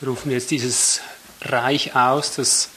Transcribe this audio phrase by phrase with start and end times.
[0.00, 1.02] So rufen wir jetzt dieses
[1.42, 2.70] Reich aus, das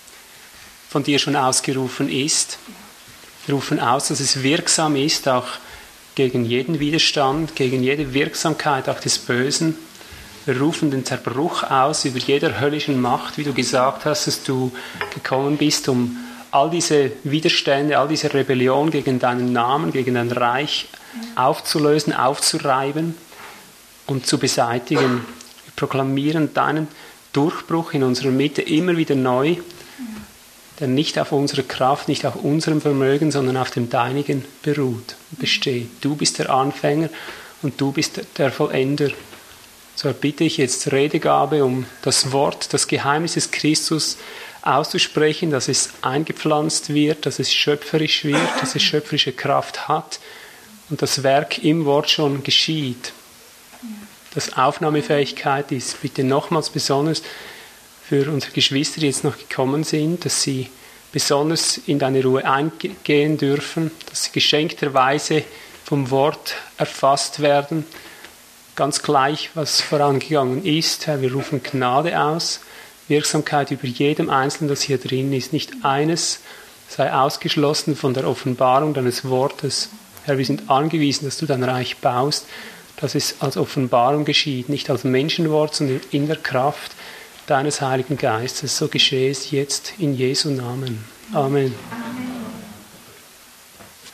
[0.89, 2.57] von dir schon ausgerufen ist.
[3.45, 5.47] Wir rufen aus, dass es wirksam ist, auch
[6.15, 9.77] gegen jeden Widerstand, gegen jede Wirksamkeit auch des Bösen.
[10.45, 14.73] Wir rufen den Zerbruch aus über jeder höllischen Macht, wie du gesagt hast, dass du
[15.13, 16.17] gekommen bist, um
[16.51, 20.89] all diese Widerstände, all diese Rebellion gegen deinen Namen, gegen dein Reich
[21.35, 23.15] aufzulösen, aufzureiben
[24.07, 25.25] und zu beseitigen.
[25.65, 26.89] Wir proklamieren deinen
[27.33, 29.57] Durchbruch in unserer Mitte immer wieder neu,
[30.79, 35.39] der nicht auf unserer Kraft, nicht auf unserem Vermögen, sondern auf dem Deinigen beruht und
[35.39, 35.89] besteht.
[36.01, 37.09] Du bist der Anfänger
[37.61, 39.09] und du bist der Vollender.
[39.95, 44.17] So erbitte ich jetzt Redegabe, um das Wort, das Geheimnis des Christus
[44.63, 50.19] auszusprechen, dass es eingepflanzt wird, dass es schöpferisch wird, dass es schöpferische Kraft hat
[50.89, 53.13] und das Werk im Wort schon geschieht.
[54.33, 56.01] Dass Aufnahmefähigkeit ist.
[56.01, 57.21] Bitte nochmals besonders
[58.07, 60.69] für unsere Geschwister, die jetzt noch gekommen sind, dass sie
[61.11, 65.43] besonders in deine Ruhe eingehen dürfen, dass sie geschenkterweise
[65.85, 67.85] vom Wort erfasst werden.
[68.75, 72.61] Ganz gleich, was vorangegangen ist, Herr, wir rufen Gnade aus,
[73.07, 75.53] Wirksamkeit über jedem Einzelnen, das hier drin ist.
[75.53, 76.39] Nicht eines
[76.89, 79.89] sei ausgeschlossen von der Offenbarung deines Wortes.
[80.25, 82.45] Herr, wir sind angewiesen, dass du dein Reich baust,
[82.97, 86.91] dass es als Offenbarung geschieht, nicht als Menschenwort, sondern in der Kraft
[87.47, 88.77] deines Heiligen Geistes.
[88.77, 91.03] So geschehe es jetzt in Jesu Namen.
[91.33, 91.73] Amen.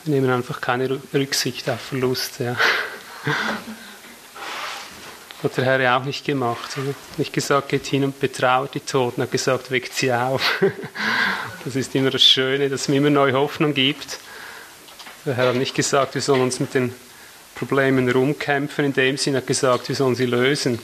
[0.04, 2.40] Wir nehmen einfach keine Rücksicht auf Verlust.
[2.40, 2.56] Ja.
[5.42, 6.76] Hat der Herr ja auch nicht gemacht.
[6.76, 10.62] Er hat nicht gesagt, geht hin und betrauert die Toten, hat gesagt, weckt sie auf.
[11.62, 14.18] Das ist immer das Schöne, dass es mir immer neue Hoffnung gibt.
[15.26, 16.94] Der Herr hat nicht gesagt, wir sollen uns mit den
[17.54, 20.78] Problemen rumkämpfen, in dem Sinne hat gesagt, wir sollen sie lösen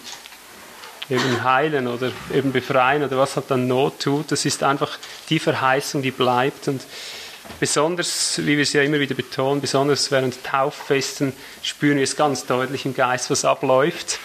[1.11, 4.33] eben heilen oder eben befreien oder was halt dann Not tut.
[4.33, 6.69] Das ist einfach die Verheißung, die bleibt.
[6.69, 6.83] Und
[7.61, 11.33] besonders, wie wir es ja immer wieder betonen, besonders während Tauffesten
[11.63, 14.19] spüren wir es ganz deutlich im Geist, was abläuft.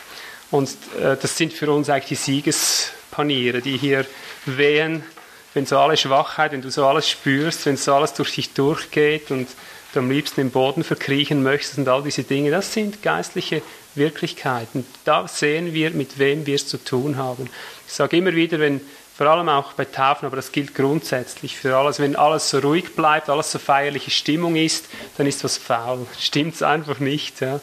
[0.50, 0.70] Und
[1.00, 4.06] äh, das sind für uns eigentlich die Siegespaniere, die hier
[4.46, 5.04] wehen,
[5.54, 9.32] wenn so alle Schwachheit, wenn du so alles spürst, wenn so alles durch dich durchgeht
[9.32, 9.48] und
[9.94, 13.62] du am liebsten im Boden verkriechen möchtest und all diese Dinge, das sind geistliche
[13.96, 14.86] Wirklichkeiten.
[15.04, 17.50] Da sehen wir, mit wem wir es zu tun haben.
[17.88, 18.82] Ich sage immer wieder, wenn,
[19.16, 22.96] vor allem auch bei Taufen, aber das gilt grundsätzlich für alles, wenn alles so ruhig
[22.96, 24.86] bleibt, alles so feierliche Stimmung ist,
[25.18, 26.08] dann ist was faul.
[26.20, 27.42] Stimmt es einfach nicht.
[27.42, 27.60] Ja.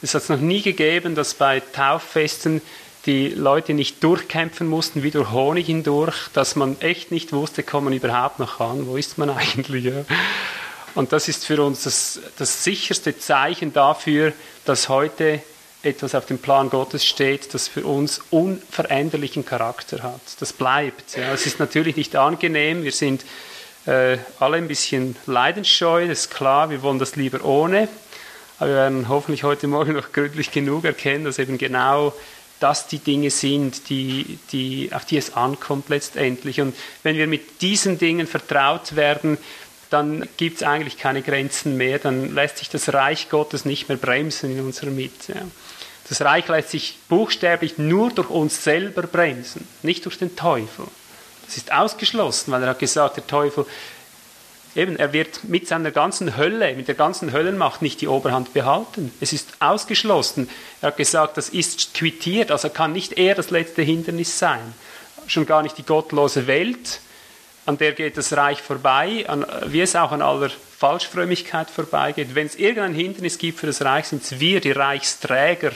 [0.00, 2.62] Es hat es noch nie gegeben, dass bei Tauffesten
[3.06, 7.84] die Leute nicht durchkämpfen mussten, wie durch Honig hindurch, dass man echt nicht wusste, kommt
[7.84, 9.84] man überhaupt noch an, wo ist man eigentlich.
[9.84, 10.04] Ja.
[10.94, 14.32] Und das ist für uns das, das sicherste Zeichen dafür,
[14.64, 15.40] dass heute
[15.82, 20.20] etwas auf dem Plan Gottes steht, das für uns unveränderlichen Charakter hat.
[20.38, 21.16] Das bleibt.
[21.16, 21.32] Ja.
[21.32, 22.84] Es ist natürlich nicht angenehm.
[22.84, 23.24] Wir sind
[23.86, 26.70] äh, alle ein bisschen leidensscheu, das ist klar.
[26.70, 27.88] Wir wollen das lieber ohne.
[28.58, 32.14] Aber wir werden hoffentlich heute Morgen noch gründlich genug erkennen, dass eben genau
[32.60, 36.60] das die Dinge sind, die, die, auf die es ankommt letztendlich.
[36.60, 39.36] Und wenn wir mit diesen Dingen vertraut werden,
[39.92, 43.98] dann gibt es eigentlich keine Grenzen mehr, dann lässt sich das Reich Gottes nicht mehr
[43.98, 45.34] bremsen in unserer Mitte.
[46.08, 50.86] Das Reich lässt sich buchstäblich nur durch uns selber bremsen, nicht durch den Teufel.
[51.46, 53.66] Das ist ausgeschlossen, weil er hat gesagt, der Teufel,
[54.74, 59.12] eben, er wird mit seiner ganzen Hölle, mit der ganzen Höllenmacht nicht die Oberhand behalten.
[59.20, 60.48] Es ist ausgeschlossen.
[60.80, 64.74] Er hat gesagt, das ist quittiert, also kann nicht er das letzte Hindernis sein.
[65.26, 67.00] Schon gar nicht die gottlose Welt,
[67.64, 72.34] an der geht das Reich vorbei, an, wie es auch an aller Falschfrömmigkeit vorbeigeht.
[72.34, 75.72] Wenn es irgendein Hindernis gibt für das Reich, sind es wir, die Reichsträger,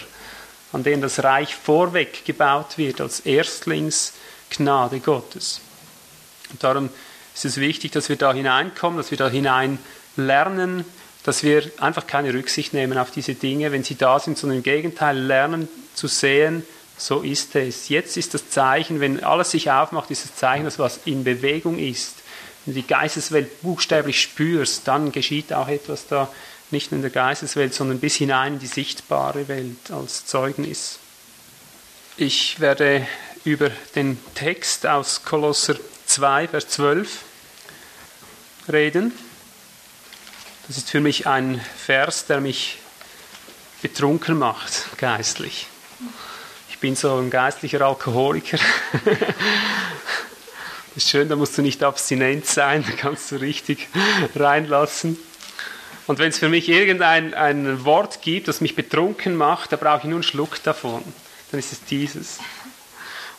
[0.72, 5.60] an denen das Reich vorweg gebaut wird, als Erstlingsgnade Gottes.
[6.50, 6.90] Und darum
[7.34, 9.78] ist es wichtig, dass wir da hineinkommen, dass wir da hinein
[10.16, 10.84] lernen,
[11.22, 14.62] dass wir einfach keine Rücksicht nehmen auf diese Dinge, wenn sie da sind, sondern im
[14.64, 16.64] Gegenteil lernen zu sehen,
[16.98, 17.88] so ist es.
[17.88, 21.78] Jetzt ist das Zeichen, wenn alles sich aufmacht, ist das Zeichen, dass was in Bewegung
[21.78, 22.14] ist.
[22.64, 26.28] Wenn du die Geisteswelt buchstäblich spürst, dann geschieht auch etwas da,
[26.70, 30.98] nicht nur in der Geisteswelt, sondern bis hinein in die sichtbare Welt als Zeugnis.
[32.16, 33.06] Ich werde
[33.44, 35.76] über den Text aus Kolosser
[36.06, 37.20] 2, Vers 12
[38.68, 39.12] reden.
[40.66, 42.78] Das ist für mich ein Vers, der mich
[43.82, 45.68] betrunken macht, geistlich.
[46.76, 48.58] Ich bin so ein geistlicher Alkoholiker.
[49.02, 49.14] Das
[50.96, 53.88] ist schön, da musst du nicht abstinent sein, da kannst du richtig
[54.34, 55.16] reinlassen.
[56.06, 60.00] Und wenn es für mich irgendein ein Wort gibt, das mich betrunken macht, da brauche
[60.00, 61.02] ich nur einen Schluck davon.
[61.50, 62.40] Dann ist es dieses.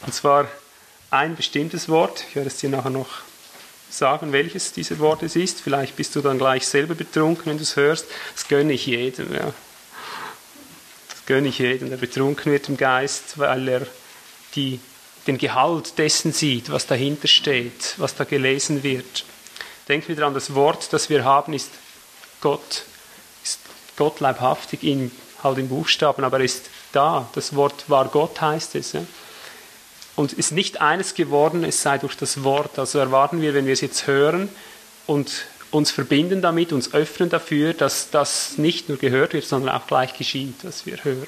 [0.04, 0.48] Und zwar
[1.12, 2.25] ein bestimmtes Wort.
[2.28, 3.19] Ich werde es dir nachher noch
[3.88, 5.62] sagen, welches dieses Wort es ist.
[5.62, 8.07] Vielleicht bist du dann gleich selber betrunken, wenn du es hörst.
[8.34, 9.31] Das gönne ich jedem.
[9.31, 9.54] Ja.
[11.29, 13.88] Ich jedem, der betrunken wird im Geist, weil er
[14.56, 14.79] die,
[15.27, 19.25] den Gehalt dessen sieht, was dahinter steht, was da gelesen wird.
[19.89, 21.69] Denken wir daran, das Wort, das wir haben, ist
[22.39, 22.83] Gott,
[23.44, 23.59] ist
[23.97, 25.12] Gott leibhaftig, in,
[25.44, 27.29] halt im Buchstaben, aber er ist da.
[27.35, 28.94] Das Wort war Gott, heißt es.
[28.94, 29.01] Ja?
[30.15, 32.79] Und ist nicht eines geworden, es sei durch das Wort.
[32.79, 34.47] Also erwarten wir, wenn wir es jetzt hören
[35.06, 39.87] und uns verbinden damit, uns öffnen dafür, dass das nicht nur gehört wird, sondern auch
[39.87, 41.27] gleich geschieht, was wir hören.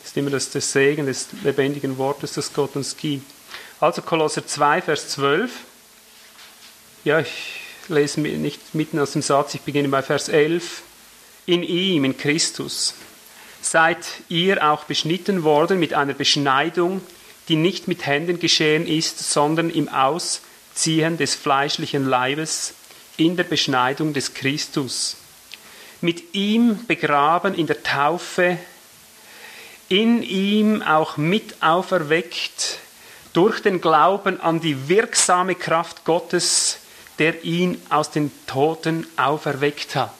[0.00, 3.30] Das ist immer das, das Segen des lebendigen Wortes, das Gott uns gibt.
[3.80, 5.50] Also Kolosser 2, Vers 12.
[7.04, 10.82] Ja, ich lese nicht mitten aus dem Satz, ich beginne bei Vers 11.
[11.46, 12.94] In ihm, in Christus,
[13.60, 13.98] seid
[14.28, 17.00] ihr auch beschnitten worden mit einer Beschneidung,
[17.48, 22.74] die nicht mit Händen geschehen ist, sondern im Ausziehen des fleischlichen Leibes
[23.16, 25.16] in der Beschneidung des Christus.
[26.00, 28.58] Mit ihm begraben in der Taufe,
[29.88, 32.78] in ihm auch mit auferweckt
[33.32, 36.78] durch den Glauben an die wirksame Kraft Gottes,
[37.18, 40.12] der ihn aus den Toten auferweckt hat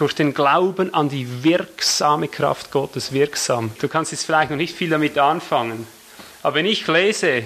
[0.00, 3.70] durch den Glauben an die wirksame Kraft Gottes wirksam.
[3.80, 5.86] Du kannst jetzt vielleicht noch nicht viel damit anfangen,
[6.42, 7.44] aber wenn ich lese,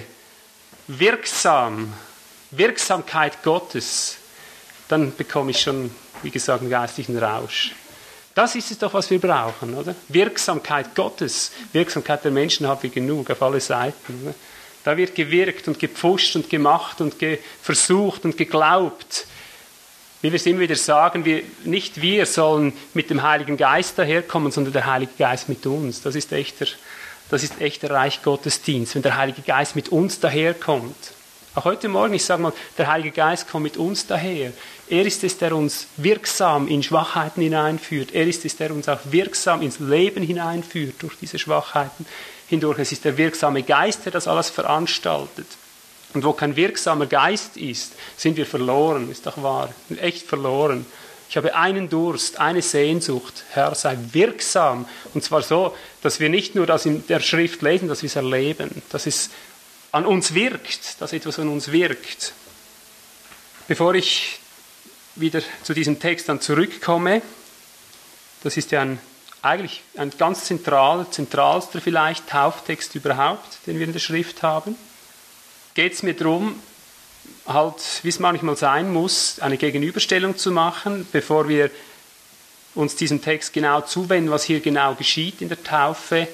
[0.87, 1.91] wirksam,
[2.57, 4.17] Wirksamkeit Gottes,
[4.87, 5.91] dann bekomme ich schon,
[6.23, 7.73] wie gesagt, einen geistlichen Rausch.
[8.33, 9.95] Das ist es doch, was wir brauchen, oder?
[10.09, 11.51] Wirksamkeit Gottes.
[11.71, 14.21] Wirksamkeit der Menschen haben wir genug auf alle Seiten.
[14.23, 14.35] Oder?
[14.83, 19.25] Da wird gewirkt und gepfuscht und gemacht und ge versucht und geglaubt
[20.25, 24.51] wie wir es immer wieder sagen, wir, nicht wir sollen mit dem Heiligen Geist daherkommen,
[24.51, 26.01] sondern der Heilige Geist mit uns.
[26.01, 26.65] Das ist echter,
[27.29, 30.95] das ist echter Reich Gottesdienst, wenn der Heilige Geist mit uns daherkommt.
[31.55, 34.51] Auch heute Morgen, ich sage mal, der Heilige Geist kommt mit uns daher.
[34.89, 38.13] Er ist es, der uns wirksam in Schwachheiten hineinführt.
[38.13, 42.05] Er ist es, der uns auch wirksam ins Leben hineinführt durch diese Schwachheiten
[42.49, 42.79] hindurch.
[42.79, 45.47] Es ist der wirksame Geist, der das alles veranstaltet.
[46.13, 49.69] Und wo kein wirksamer Geist ist, sind wir verloren, ist doch wahr.
[50.01, 50.85] Echt verloren.
[51.29, 53.45] Ich habe einen Durst, eine Sehnsucht.
[53.51, 54.87] Herr, sei wirksam.
[55.13, 55.73] Und zwar so,
[56.03, 59.29] dass wir nicht nur das in der Schrift lesen, dass wir es erleben, dass es
[59.95, 62.33] an uns wirkt, dass etwas an uns wirkt.
[63.67, 64.39] Bevor ich
[65.15, 67.21] wieder zu diesem Text dann zurückkomme,
[68.43, 68.99] das ist ja ein,
[69.41, 74.75] eigentlich ein ganz zentral, zentralster vielleicht Tauftext überhaupt, den wir in der Schrift haben
[75.75, 76.59] geht es mir darum,
[77.45, 81.69] halt, wie es manchmal sein muss, eine Gegenüberstellung zu machen, bevor wir
[82.73, 86.27] uns diesem Text genau zuwenden, was hier genau geschieht in der Taufe,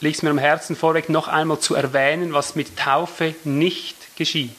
[0.00, 4.52] liegt es mir am Herzen vorweg noch einmal zu erwähnen, was mit Taufe nicht geschieht.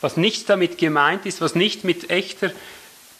[0.00, 2.50] Was nicht damit gemeint ist, was nicht mit echter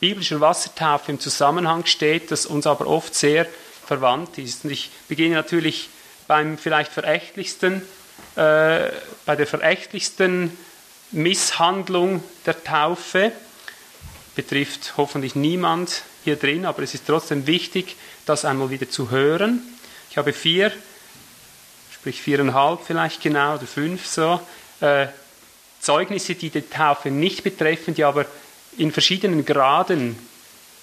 [0.01, 3.47] biblischer Wassertaufe im Zusammenhang steht, das uns aber oft sehr
[3.87, 4.65] verwandt ist.
[4.65, 5.89] Und ich beginne natürlich
[6.27, 7.83] beim vielleicht verächtlichsten
[8.37, 8.91] äh,
[9.25, 10.57] bei der verächtlichsten
[11.13, 13.33] Misshandlung der Taufe.
[14.35, 17.97] Betrifft hoffentlich niemand hier drin, aber es ist trotzdem wichtig,
[18.27, 19.63] das einmal wieder zu hören.
[20.11, 20.73] Ich habe vier,
[22.07, 24.41] sprich viereinhalb vielleicht genau oder fünf so,
[24.81, 25.09] äh,
[25.81, 28.27] Zeugnisse, die die Taufe nicht betreffen, die aber
[28.79, 30.17] in verschiedenen Graden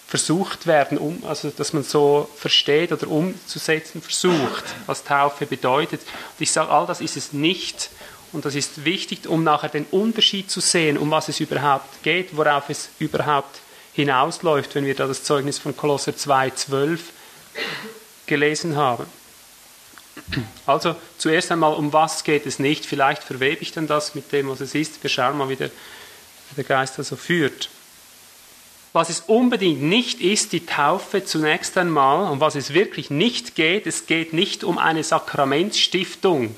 [0.05, 6.01] versucht werden, um, also dass man so versteht oder umzusetzen versucht, was Taufe bedeutet.
[6.01, 7.89] Und ich sage, all das ist es nicht.
[8.33, 12.35] Und das ist wichtig, um nachher den Unterschied zu sehen, um was es überhaupt geht,
[12.35, 13.61] worauf es überhaupt
[13.93, 16.99] hinausläuft, wenn wir da das Zeugnis von Kolosser 2,12
[18.25, 19.05] gelesen haben.
[20.65, 22.85] Also zuerst einmal, um was geht es nicht?
[22.85, 25.01] Vielleicht verwebe ich dann das mit dem, was es ist.
[25.01, 25.71] Wir schauen mal, wie der,
[26.55, 27.69] der Geist also führt.
[28.93, 33.87] Was es unbedingt nicht ist, die Taufe zunächst einmal, und was es wirklich nicht geht,
[33.87, 36.55] es geht nicht um eine Sakramentsstiftung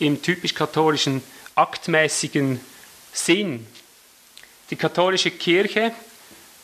[0.00, 1.22] im typisch katholischen
[1.54, 2.60] aktmäßigen
[3.12, 3.66] Sinn.
[4.70, 5.92] Die katholische Kirche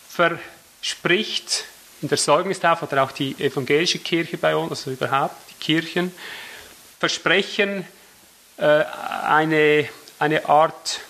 [0.08, 1.64] verspricht
[2.02, 6.12] in der Säuglingstaufe oder auch die evangelische Kirche bei uns, also überhaupt Kirchen,
[6.98, 7.86] versprechen
[8.56, 8.84] äh,
[9.26, 11.00] eine, eine Art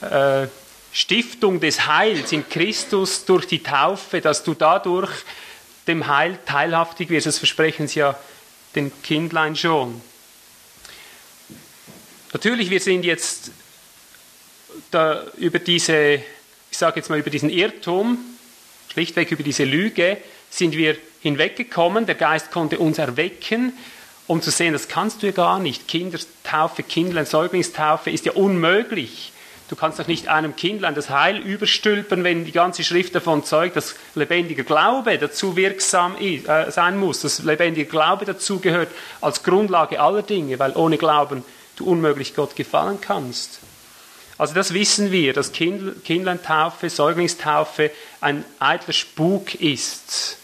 [0.00, 0.46] äh,
[0.92, 5.10] Stiftung des Heils in Christus durch die Taufe, dass du dadurch
[5.86, 7.26] dem Heil teilhaftig wirst.
[7.26, 8.18] Das versprechen sie ja
[8.74, 10.00] den Kindlein schon.
[12.32, 13.50] Natürlich, wir sind jetzt
[14.90, 16.22] da über diese,
[16.70, 18.18] ich sage jetzt mal über diesen Irrtum,
[18.92, 20.18] schlichtweg über diese Lüge,
[20.50, 22.06] sind wir hinweggekommen.
[22.06, 23.72] Der Geist konnte uns erwecken,
[24.28, 25.88] um zu sehen, das kannst du ja gar nicht.
[25.88, 29.32] Kinder Taufe, Kindlein, Säuglingstaufe ist ja unmöglich.
[29.68, 33.76] Du kannst doch nicht einem Kindlein das Heil überstülpen, wenn die ganze Schrift davon zeugt,
[33.76, 38.90] dass lebendiger Glaube dazu wirksam ist, äh, sein muss, dass lebendiger Glaube dazu gehört
[39.22, 41.42] als Grundlage aller Dinge, weil ohne Glauben
[41.76, 43.60] du unmöglich Gott gefallen kannst.
[44.36, 47.90] Also das wissen wir, dass kind, Kindleintaufe, Säuglingstaufe
[48.20, 50.36] ein eitler Spuk ist.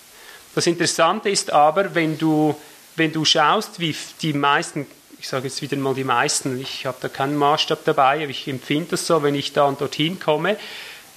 [0.55, 2.55] Das Interessante ist aber, wenn du,
[2.97, 4.87] wenn du schaust, wie die meisten
[5.21, 8.49] ich sage jetzt wieder mal die meisten, ich habe da keinen Maßstab dabei, aber ich
[8.49, 10.57] empfinde das so, wenn ich da und dorthin komme.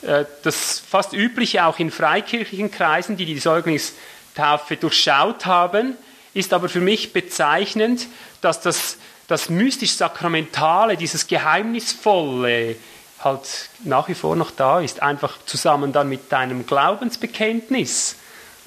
[0.02, 5.96] Äh, das fast übliche auch in freikirchlichen Kreisen, die die Säuglingstaufe durchschaut haben,
[6.34, 8.08] ist aber für mich bezeichnend,
[8.42, 8.98] dass das,
[9.28, 12.76] das mystisch-sakramentale, dieses Geheimnisvolle,
[13.20, 18.18] halt nach wie vor noch da ist, einfach zusammen dann mit deinem Glaubensbekenntnis.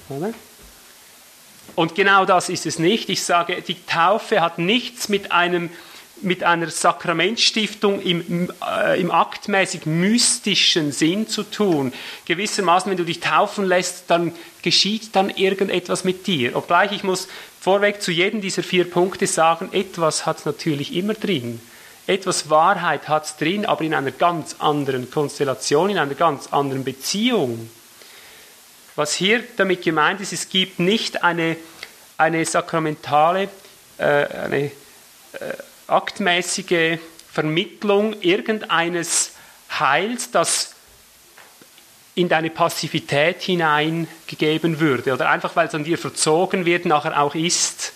[0.09, 0.33] Oder?
[1.77, 3.07] Und genau das ist es nicht.
[3.07, 5.69] Ich sage, die Taufe hat nichts mit einem
[6.23, 11.93] mit einer Sakramentstiftung im, äh, im aktmäßig mystischen Sinn zu tun.
[12.25, 16.55] Gewissermaßen, wenn du dich taufen lässt, dann geschieht dann irgendetwas mit dir.
[16.55, 17.27] Obgleich ich muss
[17.61, 21.61] vorweg zu jedem dieser vier Punkte sagen, etwas hat es natürlich immer drin.
[22.07, 26.83] Etwas Wahrheit hat es drin, aber in einer ganz anderen Konstellation, in einer ganz anderen
[26.83, 27.69] Beziehung.
[28.97, 31.55] Was hier damit gemeint ist, es gibt nicht eine,
[32.17, 33.47] eine sakramentale,
[33.99, 34.71] äh, eine äh,
[35.85, 36.97] aktmäßige
[37.31, 39.33] Vermittlung irgendeines
[39.69, 40.73] Heils, das
[42.15, 47.35] in deine Passivität hineingegeben würde oder einfach weil es an dir verzogen wird, nachher auch
[47.35, 47.93] ist.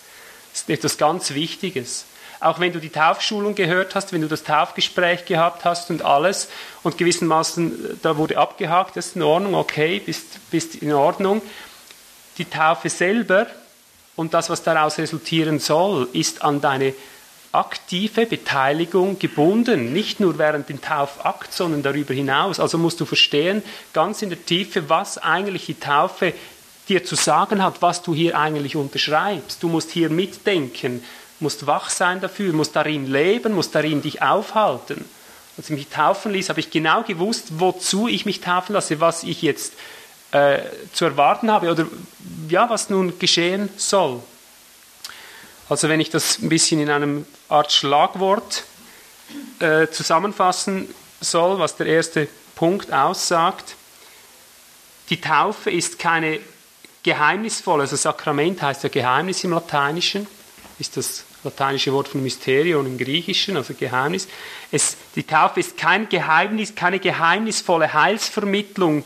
[0.52, 2.04] Das ist etwas ganz Wichtiges
[2.42, 6.48] auch wenn du die Taufschulung gehört hast, wenn du das Taufgespräch gehabt hast und alles
[6.82, 11.42] und gewissermaßen, da wurde abgehakt, das ist in Ordnung, okay, bist, bist in Ordnung.
[12.38, 13.46] Die Taufe selber
[14.16, 16.94] und das, was daraus resultieren soll, ist an deine
[17.52, 22.58] aktive Beteiligung gebunden, nicht nur während dem Taufakt, sondern darüber hinaus.
[22.58, 26.32] Also musst du verstehen, ganz in der Tiefe, was eigentlich die Taufe
[26.88, 29.62] dir zu sagen hat, was du hier eigentlich unterschreibst.
[29.62, 31.04] Du musst hier mitdenken,
[31.42, 35.04] musst wach sein dafür, musst darin leben, musst darin dich aufhalten.
[35.56, 39.22] Als ich mich taufen ließ, habe ich genau gewusst, wozu ich mich taufen lasse, was
[39.22, 39.74] ich jetzt
[40.30, 40.60] äh,
[40.94, 41.86] zu erwarten habe oder
[42.48, 44.22] ja, was nun geschehen soll.
[45.68, 48.64] Also wenn ich das ein bisschen in einem Art Schlagwort
[49.58, 50.88] äh, zusammenfassen
[51.20, 53.76] soll, was der erste Punkt aussagt,
[55.10, 56.40] die Taufe ist keine
[57.02, 60.26] geheimnisvolle, also Sakrament heißt ja Geheimnis im Lateinischen,
[60.78, 64.28] ist das lateinische Wort von Mysterium im Griechischen, also Geheimnis.
[64.70, 69.04] Es, die Taufe ist kein Geheimnis, keine geheimnisvolle Heilsvermittlung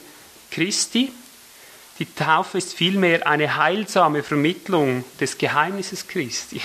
[0.50, 1.12] Christi.
[1.98, 6.60] Die Taufe ist vielmehr eine heilsame Vermittlung des Geheimnisses Christi.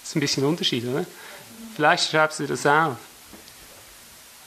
[0.00, 1.04] Das ist ein bisschen Unterschied, oder?
[1.76, 2.96] Vielleicht schreibst du das auf.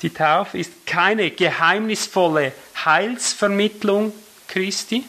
[0.02, 2.52] Die Taufe ist keine geheimnisvolle
[2.84, 4.12] Heilsvermittlung
[4.48, 5.04] Christi,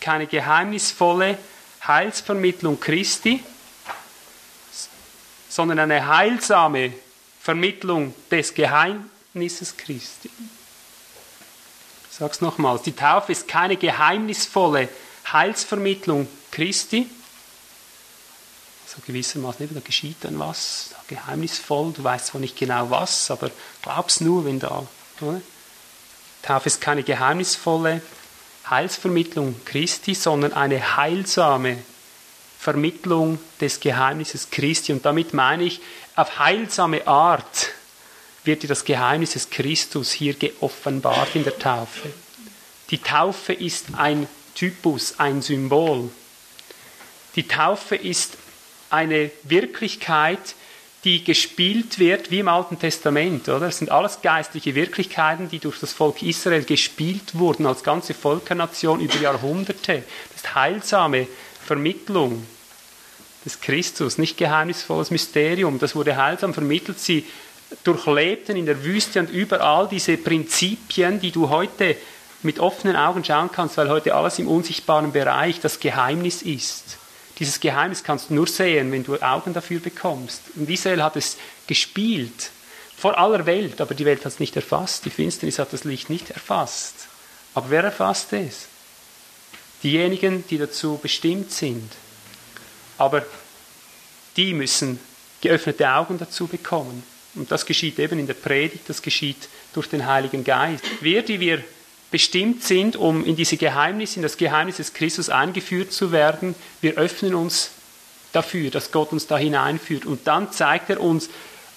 [0.00, 1.38] keine geheimnisvolle
[1.86, 3.42] Heilsvermittlung Christi,
[5.52, 6.94] sondern eine heilsame
[7.38, 10.30] Vermittlung des Geheimnisses Christi.
[12.10, 14.88] Ich sage es nochmals, die Taufe ist keine geheimnisvolle
[15.30, 17.06] Heilsvermittlung Christi,
[18.86, 23.50] so gewissermaßen, da geschieht dann was, geheimnisvoll, du weißt zwar nicht genau was, aber
[23.82, 24.86] glaubst nur, wenn da.
[25.20, 25.42] Oder?
[26.40, 28.00] Taufe ist keine geheimnisvolle
[28.70, 31.76] Heilsvermittlung Christi, sondern eine heilsame
[32.62, 34.92] Vermittlung des Geheimnisses Christi.
[34.92, 35.80] Und damit meine ich,
[36.14, 37.70] auf heilsame Art
[38.44, 42.12] wird dir das Geheimnis des Christus hier geoffenbart in der Taufe.
[42.90, 46.08] Die Taufe ist ein Typus, ein Symbol.
[47.34, 48.34] Die Taufe ist
[48.90, 50.54] eine Wirklichkeit,
[51.02, 53.66] die gespielt wird wie im Alten Testament, oder?
[53.66, 59.00] Das sind alles geistliche Wirklichkeiten, die durch das Volk Israel gespielt wurden als ganze Völkernation
[59.00, 60.04] über Jahrhunderte.
[60.28, 61.26] Das ist heilsame
[61.64, 62.46] Vermittlung
[63.44, 65.78] des Christus, nicht geheimnisvolles Mysterium.
[65.78, 66.98] Das wurde heilsam vermittelt.
[66.98, 67.26] Sie
[67.84, 71.96] durchlebten in der Wüste und überall diese Prinzipien, die du heute
[72.42, 76.98] mit offenen Augen schauen kannst, weil heute alles im unsichtbaren Bereich das Geheimnis ist.
[77.38, 80.42] Dieses Geheimnis kannst du nur sehen, wenn du Augen dafür bekommst.
[80.54, 82.50] Und Israel hat es gespielt
[82.96, 85.04] vor aller Welt, aber die Welt hat es nicht erfasst.
[85.04, 87.08] Die Finsternis hat das Licht nicht erfasst.
[87.54, 88.68] Aber wer erfasst es?
[89.82, 91.90] Diejenigen, die dazu bestimmt sind.
[92.98, 93.24] Aber
[94.36, 95.00] die müssen
[95.40, 97.02] geöffnete Augen dazu bekommen.
[97.34, 100.84] Und das geschieht eben in der Predigt, das geschieht durch den Heiligen Geist.
[101.00, 101.64] Wir, die wir
[102.10, 106.94] bestimmt sind, um in diese Geheimnisse, in das Geheimnis des Christus eingeführt zu werden, wir
[106.94, 107.70] öffnen uns
[108.32, 110.04] dafür, dass Gott uns da hineinführt.
[110.04, 111.30] Und dann zeigt er uns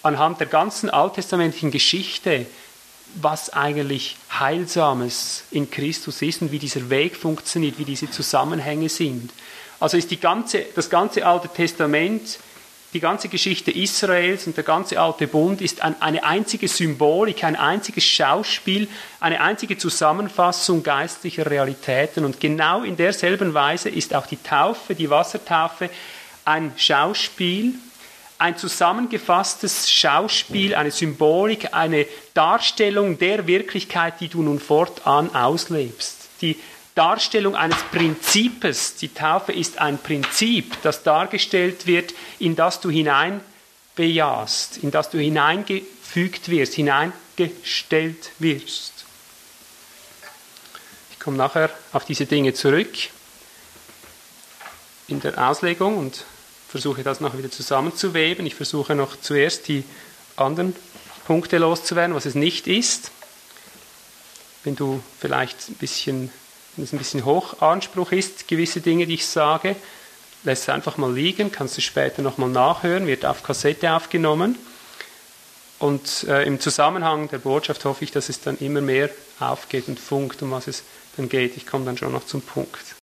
[0.04, 2.46] anhand der ganzen alttestamentlichen Geschichte,
[3.22, 9.32] was eigentlich Heilsames in Christus ist und wie dieser Weg funktioniert, wie diese Zusammenhänge sind.
[9.80, 12.40] Also ist die ganze, das ganze Alte Testament,
[12.94, 18.06] die ganze Geschichte Israels und der ganze Alte Bund ist eine einzige Symbolik, ein einziges
[18.06, 18.88] Schauspiel,
[19.20, 22.24] eine einzige Zusammenfassung geistlicher Realitäten.
[22.24, 25.90] Und genau in derselben Weise ist auch die Taufe, die Wassertaufe,
[26.46, 27.74] ein Schauspiel,
[28.38, 36.30] ein zusammengefasstes Schauspiel, eine Symbolik, eine Darstellung der Wirklichkeit, die du nun fortan auslebst.
[36.42, 36.58] Die
[36.96, 38.96] Darstellung eines Prinzips.
[38.96, 45.20] Die Taufe ist ein Prinzip, das dargestellt wird, in das du hineinbejahst, in das du
[45.20, 48.94] hineingefügt wirst, hineingestellt wirst.
[51.12, 52.94] Ich komme nachher auf diese Dinge zurück
[55.08, 56.24] in der Auslegung und
[56.76, 58.46] versuche das noch wieder zusammenzuweben.
[58.46, 59.86] Ich versuche noch zuerst die
[60.36, 60.76] anderen
[61.26, 63.12] Punkte loszuwerden, was es nicht ist.
[64.66, 66.32] Wenn du vielleicht ein bisschen
[66.76, 69.78] wenn es ein bisschen Hochanspruch ist, gewisse Dinge, die ich sage,
[70.44, 74.58] lässt es einfach mal liegen, kannst du später nochmal nachhören, wird auf Kassette aufgenommen.
[75.80, 79.98] Und äh, im Zusammenhang der Botschaft hoffe ich, dass es dann immer mehr aufgeht und
[79.98, 80.84] funkt, um was es
[81.16, 81.56] dann geht.
[81.56, 82.95] Ich komme dann schon noch zum Punkt.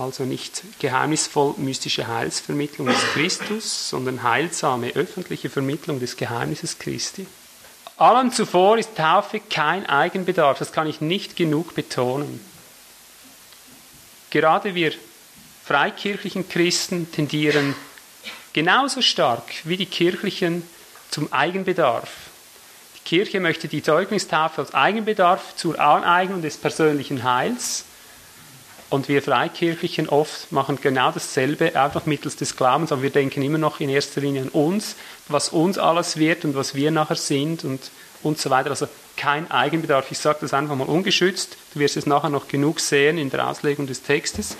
[0.00, 7.26] Also nicht geheimnisvoll mystische Heilsvermittlung des Christus, sondern heilsame öffentliche Vermittlung des Geheimnisses Christi.
[7.98, 12.40] Allem zuvor ist Taufe kein Eigenbedarf, das kann ich nicht genug betonen.
[14.30, 14.92] Gerade wir
[15.66, 17.74] freikirchlichen Christen tendieren
[18.54, 20.62] genauso stark wie die kirchlichen
[21.10, 22.08] zum Eigenbedarf.
[22.96, 27.84] Die Kirche möchte die Zeugnistaufe als Eigenbedarf zur Aneignung des persönlichen Heils
[28.90, 33.58] und wir Freikirchlichen oft machen genau dasselbe, einfach mittels des Glaubens, aber wir denken immer
[33.58, 34.96] noch in erster Linie an uns,
[35.28, 37.80] was uns alles wird und was wir nachher sind und,
[38.22, 38.70] und so weiter.
[38.70, 40.10] Also kein Eigenbedarf.
[40.10, 41.56] Ich sage das einfach mal ungeschützt.
[41.72, 44.56] Du wirst es nachher noch genug sehen in der Auslegung des Textes,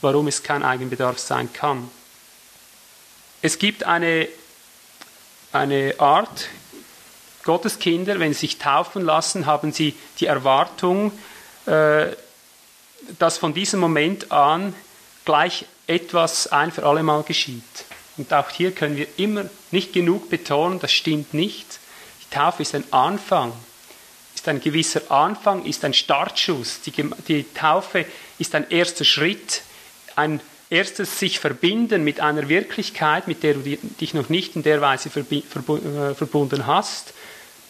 [0.00, 1.90] warum es kein Eigenbedarf sein kann.
[3.42, 4.28] Es gibt eine,
[5.52, 6.48] eine Art,
[7.42, 11.12] Gottes Kinder, wenn sie sich taufen lassen, haben sie die Erwartung,
[11.66, 12.06] äh,
[13.18, 14.74] dass von diesem Moment an
[15.24, 17.62] gleich etwas ein für alle Mal geschieht.
[18.16, 21.80] Und auch hier können wir immer nicht genug betonen, das stimmt nicht.
[22.22, 23.52] Die Taufe ist ein Anfang,
[24.34, 26.80] ist ein gewisser Anfang, ist ein Startschuss.
[26.82, 26.92] Die,
[27.28, 28.06] die Taufe
[28.38, 29.62] ist ein erster Schritt,
[30.16, 30.40] ein
[30.70, 33.60] erstes sich verbinden mit einer Wirklichkeit, mit der du
[34.00, 37.12] dich noch nicht in der Weise äh, verbunden hast.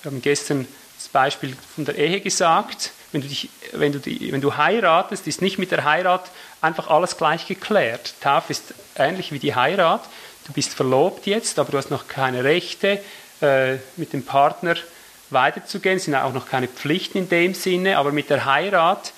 [0.03, 0.67] Wir haben gestern
[0.97, 5.29] das Beispiel von der Ehe gesagt wenn du, dich, wenn, du die, wenn du heiratest,
[5.29, 6.29] ist nicht mit der Heirat
[6.61, 8.15] einfach alles gleich geklärt.
[8.21, 10.03] Taufe ist ähnlich wie die Heirat.
[10.47, 13.01] Du bist verlobt jetzt, aber du hast noch keine Rechte,
[13.41, 14.75] äh, mit dem Partner
[15.31, 15.99] weiterzugehen.
[15.99, 19.13] Es sind auch noch keine Pflichten in dem Sinne, aber mit der Heirat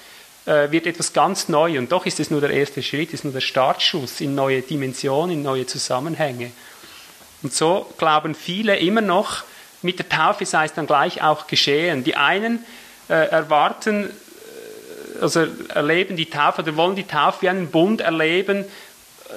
[0.44, 1.78] äh, wird etwas ganz neu.
[1.78, 5.36] Und doch ist es nur der erste Schritt, ist nur der Startschuss in neue Dimensionen,
[5.36, 6.52] in neue Zusammenhänge.
[7.42, 9.44] Und so glauben viele immer noch,
[9.80, 12.04] mit der Taufe sei es dann gleich auch geschehen.
[12.04, 12.62] Die einen
[13.12, 18.64] erwarten, äh, also erleben die Taufe oder wollen die Taufe wie einen Bund erleben.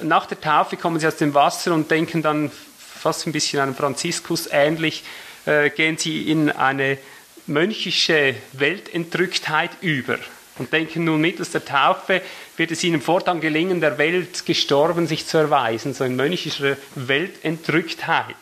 [0.02, 3.74] Nach der Taufe kommen sie aus dem Wasser und denken dann fast ein bisschen an
[3.74, 5.04] Franziskus ähnlich,
[5.46, 6.98] äh, gehen sie in eine
[7.46, 10.18] mönchische Weltentrücktheit über
[10.60, 12.20] und denken nun mittels der Taufe
[12.58, 18.36] wird es ihnen fortan gelingen, der Welt gestorben sich zu erweisen, so in mönchischer Weltentrücktheit.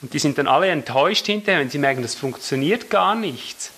[0.00, 3.72] Und die sind dann alle enttäuscht hinterher, wenn sie merken, das funktioniert gar nicht.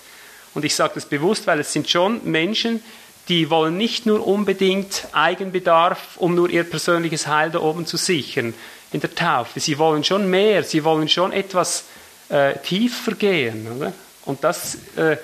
[0.55, 2.81] Und ich sage das bewusst, weil es sind schon Menschen,
[3.27, 8.53] die wollen nicht nur unbedingt Eigenbedarf, um nur ihr persönliches Heil da oben zu sichern
[8.91, 9.59] in der Taufe.
[9.59, 11.85] Sie wollen schon mehr, sie wollen schon etwas
[12.29, 13.67] äh, tiefer gehen.
[13.75, 13.93] Oder?
[14.25, 15.17] Und das, äh,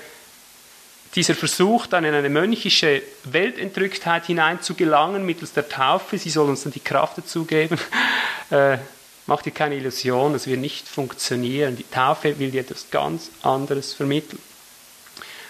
[1.14, 6.48] dieser Versuch, dann in eine mönchische Weltentrücktheit hinein zu gelangen mittels der Taufe, sie soll
[6.48, 7.78] uns dann die Kraft dazu geben,
[8.50, 8.78] äh,
[9.26, 11.76] macht dir keine Illusion, das wird nicht funktionieren.
[11.76, 14.40] Die Taufe will dir etwas ganz anderes vermitteln.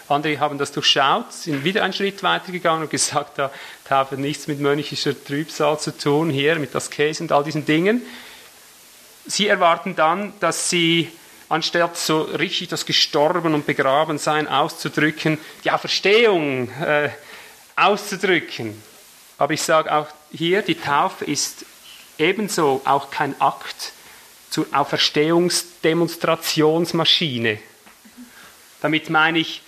[0.09, 3.51] Andere haben das durchschaut, sind wieder einen Schritt weitergegangen und gesagt, da
[3.89, 8.03] hat nichts mit mönchischer Trübsal zu tun, hier mit das Käse und all diesen Dingen.
[9.27, 11.11] Sie erwarten dann, dass sie
[11.49, 17.11] anstatt so richtig das Gestorben und Begraben sein auszudrücken, die Auferstehung äh,
[17.77, 18.83] auszudrücken.
[19.39, 21.65] Aber ich sage auch hier, die Taufe ist
[22.19, 23.93] ebenso auch kein Akt
[24.51, 27.59] zur Auferstehungsdemonstrationsmaschine.
[28.81, 29.63] Damit meine ich,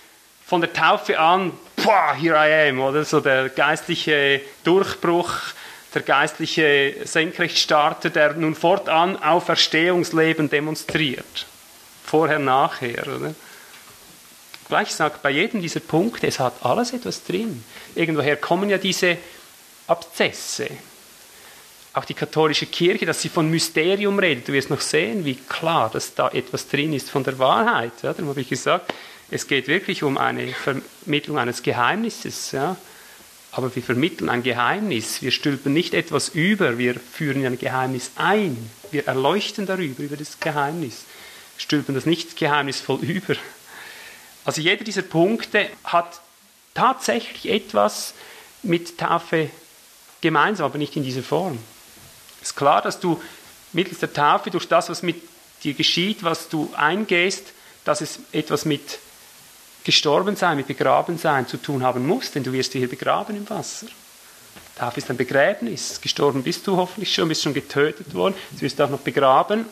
[0.45, 5.31] von der Taufe an, boah, here I am, oder so der geistliche Durchbruch,
[5.93, 11.47] der geistliche Senkrechtstarter, der nun fortan Auferstehungsleben demonstriert.
[12.05, 13.07] Vorher, nachher.
[13.07, 13.33] Oder?
[14.67, 17.63] Gleich sagt, bei jedem dieser Punkte, es hat alles etwas drin.
[17.95, 19.17] Irgendwoher kommen ja diese
[19.87, 20.69] Abzesse.
[21.93, 24.47] Auch die katholische Kirche, dass sie von Mysterium redet.
[24.47, 27.93] Du wirst noch sehen, wie klar, dass da etwas drin ist von der Wahrheit.
[28.03, 28.93] Ja, darum habe ich gesagt,
[29.31, 32.51] es geht wirklich um eine Vermittlung eines Geheimnisses.
[32.51, 32.77] Ja.
[33.51, 35.21] Aber wir vermitteln ein Geheimnis.
[35.21, 38.69] Wir stülpen nicht etwas über, wir führen ein Geheimnis ein.
[38.91, 41.05] Wir erleuchten darüber, über das Geheimnis.
[41.57, 43.35] Stülpen das nicht geheimnisvoll über.
[44.43, 46.19] Also jeder dieser Punkte hat
[46.73, 48.13] tatsächlich etwas
[48.61, 49.49] mit Taufe
[50.21, 51.57] gemeinsam, aber nicht in dieser Form.
[52.41, 53.21] Es ist klar, dass du
[53.73, 55.21] mittels der Taufe durch das, was mit
[55.63, 57.53] dir geschieht, was du eingehst,
[57.85, 58.99] dass es etwas mit
[59.85, 63.49] gestorben sein, mit begraben sein zu tun haben muss, denn du wirst hier begraben im
[63.49, 63.87] Wasser.
[64.77, 66.01] Taufe ist ein Begräbnis.
[66.01, 68.35] Gestorben bist du hoffentlich schon, bist schon getötet worden.
[68.51, 69.65] Jetzt wirst du auch noch begraben.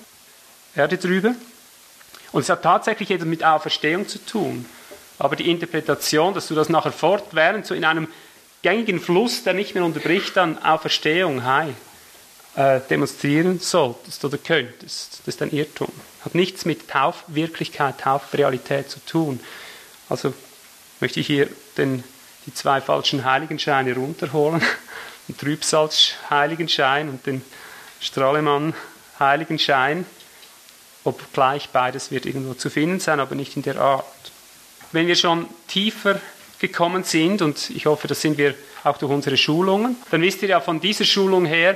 [0.76, 1.36] Erde drüber.
[2.32, 4.66] Und es hat tatsächlich etwas mit Auferstehung zu tun.
[5.20, 8.08] Aber die Interpretation, dass du das nachher fortwährend so in einem
[8.62, 11.76] gängigen Fluss, der nicht mehr unterbricht, dann Auferstehung, Heil,
[12.56, 15.92] äh, demonstrieren solltest oder könntest, das ist ein Irrtum.
[16.24, 19.40] Hat nichts mit Taufwirklichkeit, Taufrealität zu tun.
[20.14, 20.34] Also
[21.00, 22.04] möchte ich hier den,
[22.46, 24.62] die zwei falschen Heiligenscheine runterholen.
[25.28, 27.42] Den Trübsalz-Heiligenschein und den
[28.00, 30.06] Strahlemann-Heiligenschein.
[31.04, 34.06] Obgleich beides wird irgendwo zu finden sein, aber nicht in der Art.
[34.92, 36.22] Wenn wir schon tiefer
[36.60, 40.50] gekommen sind, und ich hoffe, das sind wir auch durch unsere Schulungen, dann wisst ihr
[40.50, 41.76] ja von dieser Schulung her,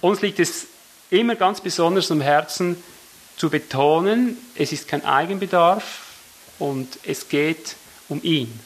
[0.00, 0.68] uns liegt es
[1.10, 2.80] immer ganz besonders am Herzen
[3.36, 6.03] zu betonen, es ist kein Eigenbedarf,
[6.58, 7.76] und es geht
[8.08, 8.60] um ihn.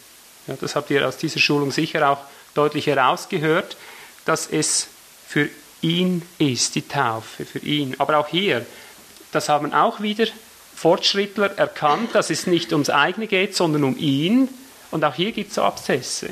[0.47, 2.19] Ja, das habt ihr aus dieser Schulung sicher auch
[2.55, 3.77] deutlich herausgehört,
[4.25, 4.89] dass es
[5.27, 5.49] für
[5.81, 7.95] ihn ist, die Taufe, für ihn.
[7.99, 8.67] Aber auch hier,
[9.33, 10.27] das haben auch wieder
[10.75, 14.49] Fortschrittler erkannt, dass es nicht ums eigene geht, sondern um ihn.
[14.91, 16.31] Und auch hier gibt es Abszesse.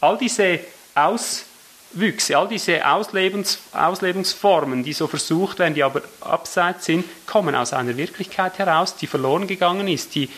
[0.00, 0.60] All diese
[0.94, 7.72] Auswüchse, all diese Auslebens, Auslebungsformen, die so versucht werden, die aber abseits sind, kommen aus
[7.72, 10.28] einer Wirklichkeit heraus, die verloren gegangen ist, die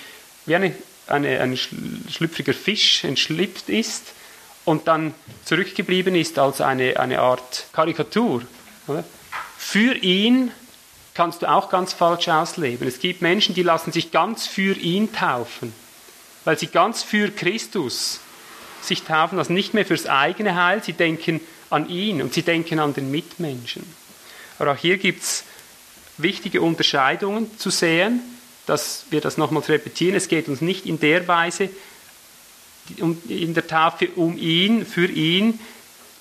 [0.46, 0.74] wie eine,
[1.07, 4.12] eine, ein schlüpfriger Fisch entschlüpft ist
[4.64, 8.42] und dann zurückgeblieben ist als eine, eine Art Karikatur.
[8.87, 9.05] Oder?
[9.57, 10.50] Für ihn
[11.14, 12.87] kannst du auch ganz falsch ausleben.
[12.87, 15.72] Es gibt Menschen, die lassen sich ganz für ihn taufen,
[16.44, 18.20] weil sie ganz für Christus
[18.83, 22.79] sich taufen lassen, nicht mehr fürs eigene Heil, sie denken an ihn und sie denken
[22.79, 23.85] an den Mitmenschen.
[24.59, 25.44] Aber auch hier gibt es
[26.16, 28.20] wichtige Unterscheidungen zu sehen
[28.71, 30.15] dass wir das nochmals repetieren.
[30.15, 31.71] Es geht uns nicht in der Weise,
[32.97, 35.59] in der Taufe um ihn, für ihn,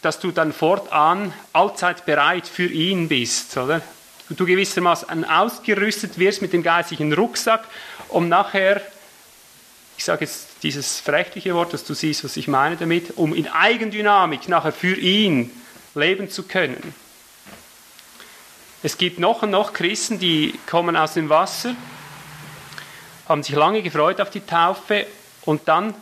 [0.02, 3.84] dass du dann fortan allzeit bereit für ihn bist, oder?
[4.32, 7.66] Du gewissermaßen ausgerüstet wirst mit dem geistlichen Rucksack,
[8.08, 8.82] um nachher,
[9.96, 13.48] ich sage jetzt dieses rechtliche Wort, dass du siehst, was ich meine damit, um in
[13.48, 15.52] Eigendynamik nachher für ihn
[15.94, 16.96] leben zu können.
[18.82, 21.76] Es gibt noch und noch Christen, die kommen aus dem Wasser,
[23.30, 25.06] haben sich lange gefreut auf die Taufe.
[25.46, 25.94] Und dann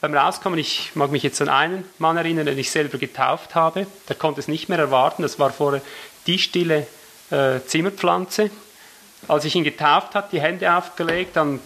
[0.00, 3.86] beim Rauskommen, ich mag mich jetzt an einen Mann erinnern, den ich selber getauft habe,
[4.08, 5.82] der konnte es nicht mehr erwarten, das war vorher
[6.26, 6.86] die stille
[7.30, 8.50] äh, Zimmerpflanze.
[9.28, 11.60] Als ich ihn getauft habe, die Hände aufgelegt, dann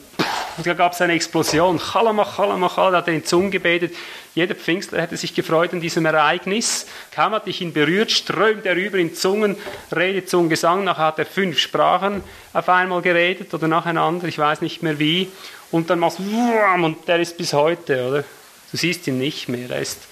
[0.62, 1.78] da gab es eine Explosion.
[1.78, 3.94] Chalamach, chalamach, da hat er in Zungen gebetet.
[4.34, 6.86] Jeder Pfingstler hätte sich gefreut an diesem Ereignis.
[7.14, 9.56] Kaum hatte ich ihn berührt, strömt er über in Zungen,
[9.94, 10.84] Rede, Zungen, Gesang.
[10.84, 15.30] Nachher hat er fünf Sprachen auf einmal geredet oder nacheinander, ich weiß nicht mehr wie.
[15.70, 18.24] Und dann machst du, und der ist bis heute, oder?
[18.70, 19.70] Du siehst ihn nicht mehr.
[19.70, 20.02] Er ist,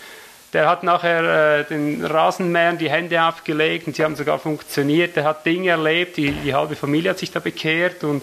[0.53, 5.17] der hat nachher äh, den Rasenmähern die Hände aufgelegt und sie haben sogar funktioniert.
[5.17, 8.23] Er hat Dinge erlebt, die, die halbe Familie hat sich da bekehrt und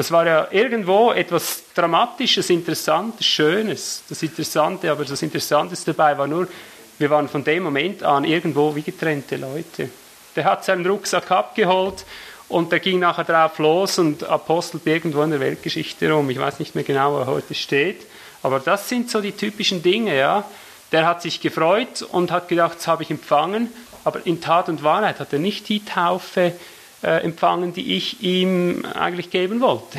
[0.00, 4.02] das war ja irgendwo etwas Dramatisches, Interessantes, Schönes.
[4.08, 6.48] Das Interessante, aber das Interessanteste dabei war nur,
[6.98, 9.90] wir waren von dem Moment an irgendwo wie getrennte Leute.
[10.34, 12.06] Der hat seinen Rucksack abgeholt
[12.48, 16.30] und der ging nachher drauf los und apostelt irgendwo in der Weltgeschichte rum.
[16.30, 18.06] Ich weiß nicht mehr genau, wo er heute steht.
[18.42, 20.44] Aber das sind so die typischen Dinge, ja.
[20.92, 23.70] Der hat sich gefreut und hat gedacht, das habe ich empfangen.
[24.04, 26.54] Aber in Tat und Wahrheit hat er nicht die Taufe
[27.02, 29.98] äh, empfangen, die ich ihm eigentlich geben wollte.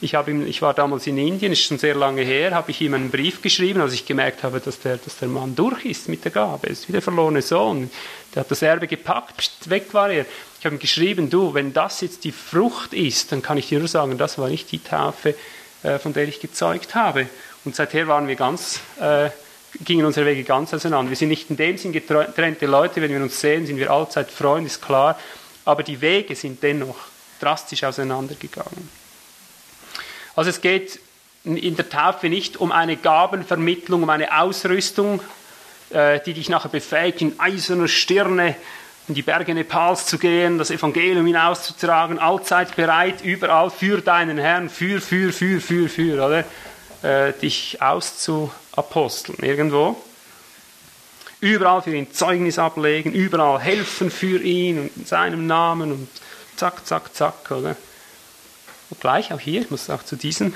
[0.00, 2.92] Ich, ihm, ich war damals in Indien, ist schon sehr lange her, habe ich ihm
[2.94, 6.24] einen Brief geschrieben, als ich gemerkt habe, dass der, dass der Mann durch ist mit
[6.24, 6.66] der Gabe.
[6.66, 7.90] Er ist wie der verlorene Sohn.
[8.34, 10.26] Der hat das Erbe gepackt, weg war er.
[10.58, 13.78] Ich habe ihm geschrieben, du, wenn das jetzt die Frucht ist, dann kann ich dir
[13.78, 15.34] nur sagen, das war nicht die Taufe,
[15.82, 17.28] äh, von der ich gezeugt habe.
[17.64, 19.30] Und seither waren wir ganz äh,
[19.84, 21.10] gingen unsere Wege ganz auseinander.
[21.10, 24.30] Wir sind nicht in dem Sinn getrennte Leute, wenn wir uns sehen, sind wir allzeit
[24.30, 25.18] Freunde, ist klar,
[25.66, 26.96] aber die Wege sind dennoch
[27.40, 28.88] drastisch auseinandergegangen.
[30.34, 30.98] Also es geht
[31.44, 35.20] in der Taufe nicht um eine Gabenvermittlung, um eine Ausrüstung,
[35.90, 38.56] äh, die dich nachher befähigt, in eiserner Stirne
[39.08, 44.68] in die Berge Nepals zu gehen, das Evangelium hinauszutragen, allzeit bereit, überall für deinen Herrn,
[44.68, 46.44] für, für, für, für, für, oder?
[47.02, 49.96] Äh, dich auszuaposteln irgendwo.
[51.40, 56.08] Überall für ihn Zeugnis ablegen, überall helfen für ihn und in seinem Namen und
[56.56, 57.76] zack, zack, zack, oder?
[58.88, 60.54] Und gleich auch hier, ich muss auch zu diesem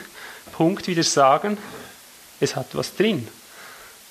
[0.52, 1.58] Punkt wieder sagen,
[2.40, 3.28] es hat was drin.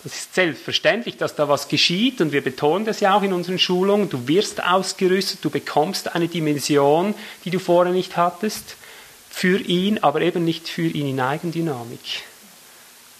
[0.03, 3.59] Das ist selbstverständlich, dass da was geschieht und wir betonen das ja auch in unseren
[3.59, 4.09] Schulungen.
[4.09, 8.75] Du wirst ausgerüstet, du bekommst eine Dimension, die du vorher nicht hattest,
[9.29, 12.23] für ihn, aber eben nicht für ihn in Eigendynamik.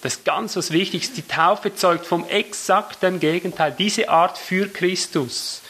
[0.01, 1.13] Das ist ganz was Wichtiges.
[1.13, 3.75] Die Taufe zeugt vom exakten Gegenteil.
[3.77, 5.61] Diese Art für Christus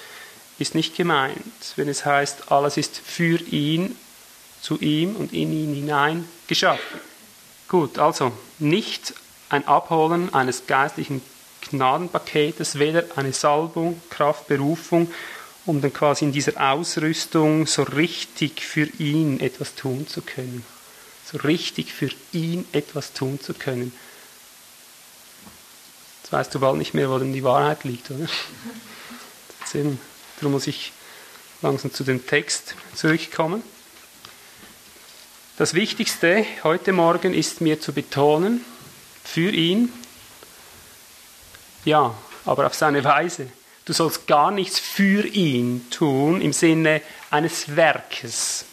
[0.59, 3.95] ist nicht gemeint, wenn es heißt, alles ist für ihn,
[4.61, 6.99] zu ihm und in ihn hinein geschaffen.
[7.67, 9.13] Gut, also nicht
[9.49, 11.21] ein Abholen eines geistlichen
[11.69, 15.11] Gnadenpaketes, weder eine Salbung, Kraft, Berufung,
[15.65, 20.65] um dann quasi in dieser Ausrüstung so richtig für ihn etwas tun zu können.
[21.31, 23.93] So richtig für ihn etwas tun zu können.
[26.29, 28.27] Jetzt weißt du bald nicht mehr, wo denn die Wahrheit liegt, oder?
[29.73, 30.93] Darum muss ich
[31.63, 33.63] langsam zu dem Text zurückkommen.
[35.57, 38.63] Das Wichtigste heute Morgen ist mir zu betonen,
[39.23, 39.91] für ihn,
[41.83, 42.13] ja,
[42.45, 43.47] aber auf seine Weise.
[43.85, 48.65] Du sollst gar nichts für ihn tun im Sinne eines Werkes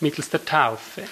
[0.00, 1.04] mittels der Taufe.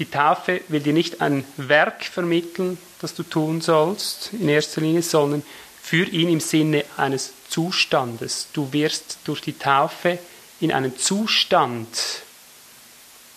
[0.00, 5.02] Die Taufe will dir nicht ein Werk vermitteln, das du tun sollst in erster Linie,
[5.02, 5.42] sondern
[5.82, 8.48] für ihn im Sinne eines Zustandes.
[8.54, 10.18] Du wirst durch die Taufe
[10.58, 11.86] in einen Zustand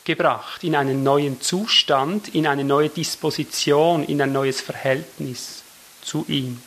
[0.05, 5.63] gebracht, in einen neuen Zustand, in eine neue Disposition, in ein neues Verhältnis
[6.01, 6.61] zu ihm.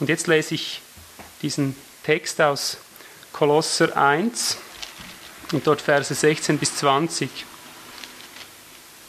[0.00, 0.82] Und jetzt lese ich
[1.40, 2.76] diesen Text aus
[3.32, 4.58] Kolosser 1
[5.52, 7.30] und dort Verse 16 bis 20.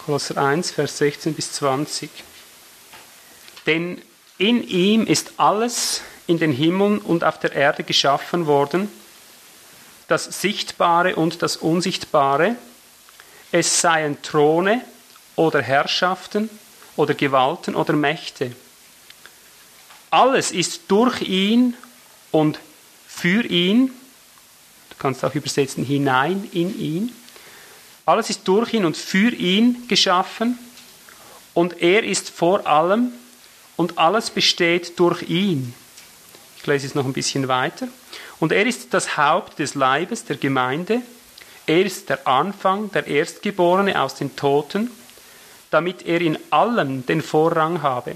[0.05, 2.11] Kolosser 1, Vers 16 bis 20.
[3.65, 3.99] Denn
[4.37, 8.91] in ihm ist alles in den Himmeln und auf der Erde geschaffen worden,
[10.07, 12.55] das Sichtbare und das Unsichtbare,
[13.51, 14.81] es seien Throne
[15.35, 16.51] oder Herrschaften
[16.95, 18.55] oder Gewalten oder Mächte.
[20.11, 21.73] Alles ist durch ihn
[22.29, 22.59] und
[23.07, 27.24] für ihn, du kannst auch übersetzen, hinein in ihn.
[28.05, 30.59] Alles ist durch ihn und für ihn geschaffen
[31.53, 33.11] und er ist vor allem
[33.77, 35.73] und alles besteht durch ihn.
[36.57, 37.87] Ich lese es noch ein bisschen weiter.
[38.39, 41.01] Und er ist das Haupt des Leibes der Gemeinde,
[41.67, 44.91] er ist der Anfang, der Erstgeborene aus den Toten,
[45.71, 48.15] damit er in allem den Vorrang habe.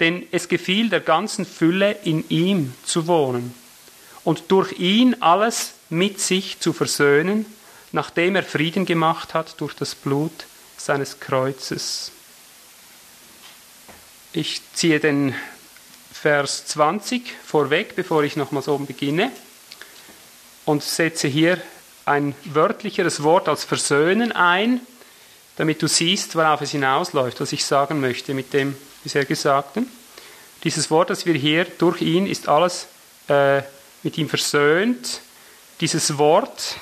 [0.00, 3.54] Denn es gefiel der ganzen Fülle, in ihm zu wohnen
[4.24, 7.46] und durch ihn alles mit sich zu versöhnen,
[7.96, 10.44] nachdem er Frieden gemacht hat durch das Blut
[10.76, 12.12] seines Kreuzes.
[14.34, 15.34] Ich ziehe den
[16.12, 19.32] Vers 20 vorweg, bevor ich nochmals oben beginne
[20.66, 21.58] und setze hier
[22.04, 24.82] ein wörtlicheres Wort als versöhnen ein,
[25.56, 29.90] damit du siehst, worauf es hinausläuft, was ich sagen möchte mit dem bisher Gesagten.
[30.64, 32.88] Dieses Wort, das wir hier durch ihn ist alles
[33.28, 33.62] äh,
[34.02, 35.22] mit ihm versöhnt.
[35.80, 36.76] Dieses Wort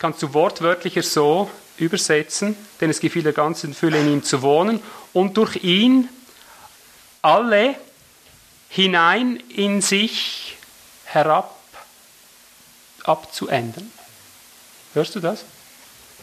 [0.00, 4.82] kannst du wortwörtlicher so übersetzen, denn es gefiel der ganzen Fülle in ihm zu wohnen
[5.12, 6.08] und durch ihn
[7.22, 7.76] alle
[8.70, 10.56] hinein in sich
[11.04, 11.54] herab
[13.04, 13.92] abzuändern.
[14.94, 15.44] Hörst du das?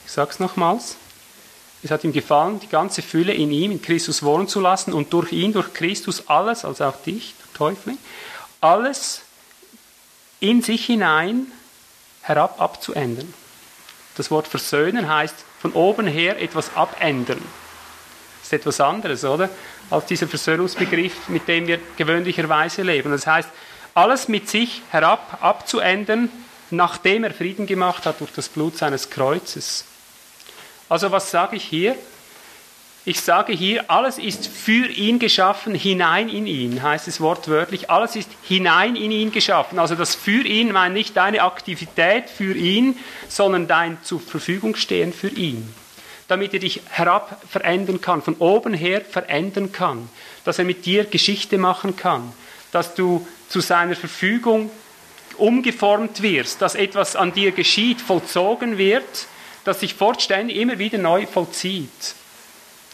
[0.05, 0.95] Ich sage es nochmals.
[1.83, 5.13] Es hat ihm gefallen, die ganze Fülle in ihm, in Christus wohnen zu lassen und
[5.13, 7.97] durch ihn, durch Christus alles, also auch dich, der Teufel,
[8.59, 9.21] alles
[10.39, 11.51] in sich hinein
[12.21, 13.31] herab abzuändern.
[14.17, 17.41] Das Wort versöhnen heißt von oben her etwas abändern.
[18.39, 19.49] Das ist etwas anderes, oder?
[19.89, 23.11] Als dieser Versöhnungsbegriff, mit dem wir gewöhnlicherweise leben.
[23.11, 23.49] Das heißt,
[23.93, 26.29] alles mit sich herab abzuändern,
[26.71, 29.85] nachdem er Frieden gemacht hat durch das Blut seines Kreuzes.
[30.89, 31.95] Also was sage ich hier?
[33.07, 37.89] Ich sage hier, alles ist für ihn geschaffen, hinein in ihn, heißt es wortwörtlich.
[37.89, 39.79] Alles ist hinein in ihn geschaffen.
[39.79, 42.97] Also das für ihn meint nicht deine Aktivität für ihn,
[43.29, 45.73] sondern dein zur Verfügung stehen für ihn.
[46.27, 50.09] damit er dich herab verändern kann, von oben her verändern kann,
[50.43, 52.33] dass er mit dir Geschichte machen kann,
[52.73, 54.69] dass du zu seiner Verfügung
[55.37, 59.27] umgeformt wirst, dass etwas an dir geschieht, vollzogen wird,
[59.63, 62.16] das sich fortständig immer wieder neu vollzieht.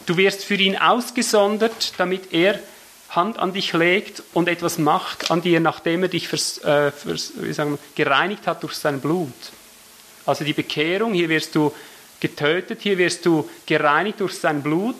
[0.06, 2.60] Du wirst für ihn ausgesondert, damit er
[3.10, 7.32] Hand an dich legt und etwas macht an dir, nachdem er dich vers, äh, vers,
[7.36, 9.32] wir, gereinigt hat durch sein Blut.
[10.26, 11.72] Also die Bekehrung, hier wirst du
[12.20, 14.96] getötet, hier wirst du gereinigt durch sein Blut,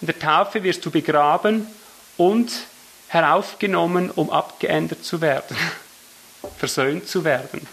[0.00, 1.66] in der Taufe wirst du begraben
[2.16, 2.50] und
[3.08, 5.56] heraufgenommen, um abgeändert zu werden,
[6.58, 7.66] versöhnt zu werden,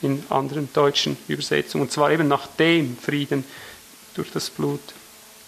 [0.00, 3.44] in anderen deutschen Übersetzungen, und zwar eben nachdem Frieden
[4.14, 4.80] durch das Blut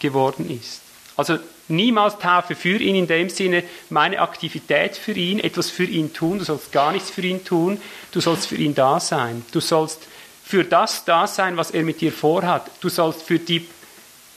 [0.02, 0.82] geworden ist.
[1.16, 1.38] Also
[1.68, 6.38] niemals Taufe für ihn in dem Sinne, meine Aktivität für ihn, etwas für ihn tun,
[6.38, 9.44] du sollst gar nichts für ihn tun, du sollst für ihn da sein.
[9.52, 10.00] Du sollst
[10.44, 12.70] für das da sein, was er mit dir vorhat.
[12.80, 13.66] Du sollst für die,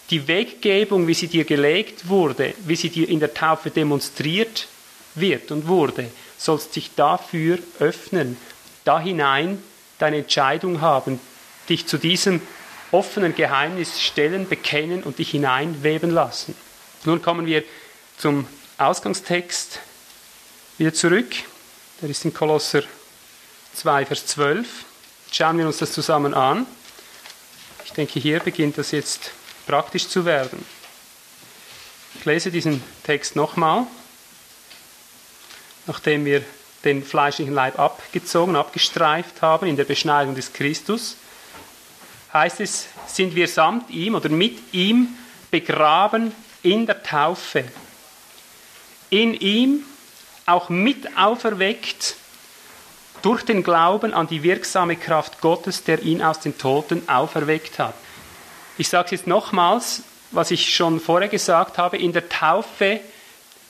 [0.10, 4.68] die Weggebung, wie sie dir gelegt wurde, wie sie dir in der Taufe demonstriert
[5.16, 8.38] wird und wurde, sollst dich dafür öffnen,
[8.84, 9.62] da hinein
[9.98, 11.20] deine Entscheidung haben,
[11.70, 12.42] dich zu diesem
[12.96, 16.56] offenen Geheimnis stellen, bekennen und dich hineinweben lassen.
[17.04, 17.64] Nun kommen wir
[18.18, 19.80] zum Ausgangstext
[20.78, 21.36] wieder zurück.
[22.02, 22.84] Der ist in Kolosser
[23.76, 24.68] 2, Vers 12.
[25.32, 26.66] Schauen wir uns das zusammen an.
[27.86, 29.32] Ich denke, hier beginnt das jetzt
[29.68, 30.66] praktisch zu werden.
[32.18, 33.88] Ich lese diesen Text nochmal.
[35.86, 36.44] Nachdem wir
[36.86, 41.18] den fleischlichen Leib abgezogen, abgestreift haben in der Beschneidung des Christus,
[42.36, 45.08] heißt es, sind wir samt ihm oder mit ihm
[45.50, 47.64] begraben in der Taufe.
[49.10, 49.84] In ihm
[50.46, 52.16] auch mit auferweckt
[53.22, 57.96] durch den Glauben an die wirksame Kraft Gottes, der ihn aus den Toten auferweckt hat.
[58.78, 63.00] Ich sage es jetzt nochmals, was ich schon vorher gesagt habe, in der Taufe,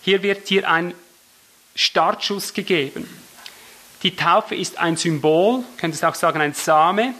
[0.02, 0.94] hier wird dir ein
[1.76, 3.08] Startschuss gegeben.
[4.02, 7.14] Die Taufe ist ein Symbol, könntest auch sagen ein Same,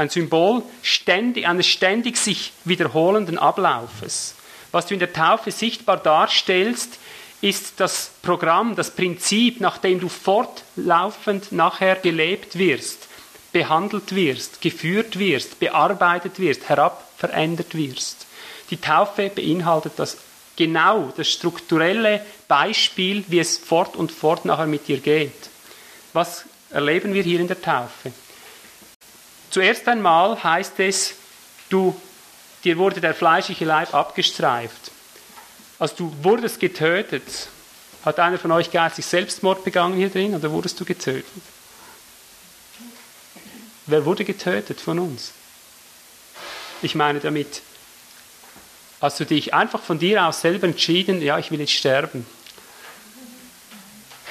[0.00, 4.34] ein Symbol ständig, eines ständig sich wiederholenden Ablaufes.
[4.72, 6.98] Was du in der Taufe sichtbar darstellst,
[7.42, 13.08] ist das Programm, das Prinzip, nach dem du fortlaufend nachher gelebt wirst,
[13.52, 18.26] behandelt wirst, geführt wirst, bearbeitet wirst, herabverändert wirst.
[18.70, 20.16] Die Taufe beinhaltet das
[20.56, 25.50] genau, das strukturelle Beispiel, wie es fort und fort nachher mit dir geht.
[26.14, 28.12] Was erleben wir hier in der Taufe?
[29.50, 31.14] Zuerst einmal heißt es,
[31.68, 32.00] du
[32.62, 34.92] dir wurde der fleischliche Leib abgestreift.
[35.78, 37.48] Also du wurdest getötet.
[38.04, 41.26] Hat einer von euch geistig Selbstmord begangen hier drin oder wurdest du getötet?
[43.86, 45.32] Wer wurde getötet von uns?
[46.80, 47.60] Ich meine damit,
[49.00, 52.24] hast du dich einfach von dir aus selber entschieden, ja, ich will jetzt sterben.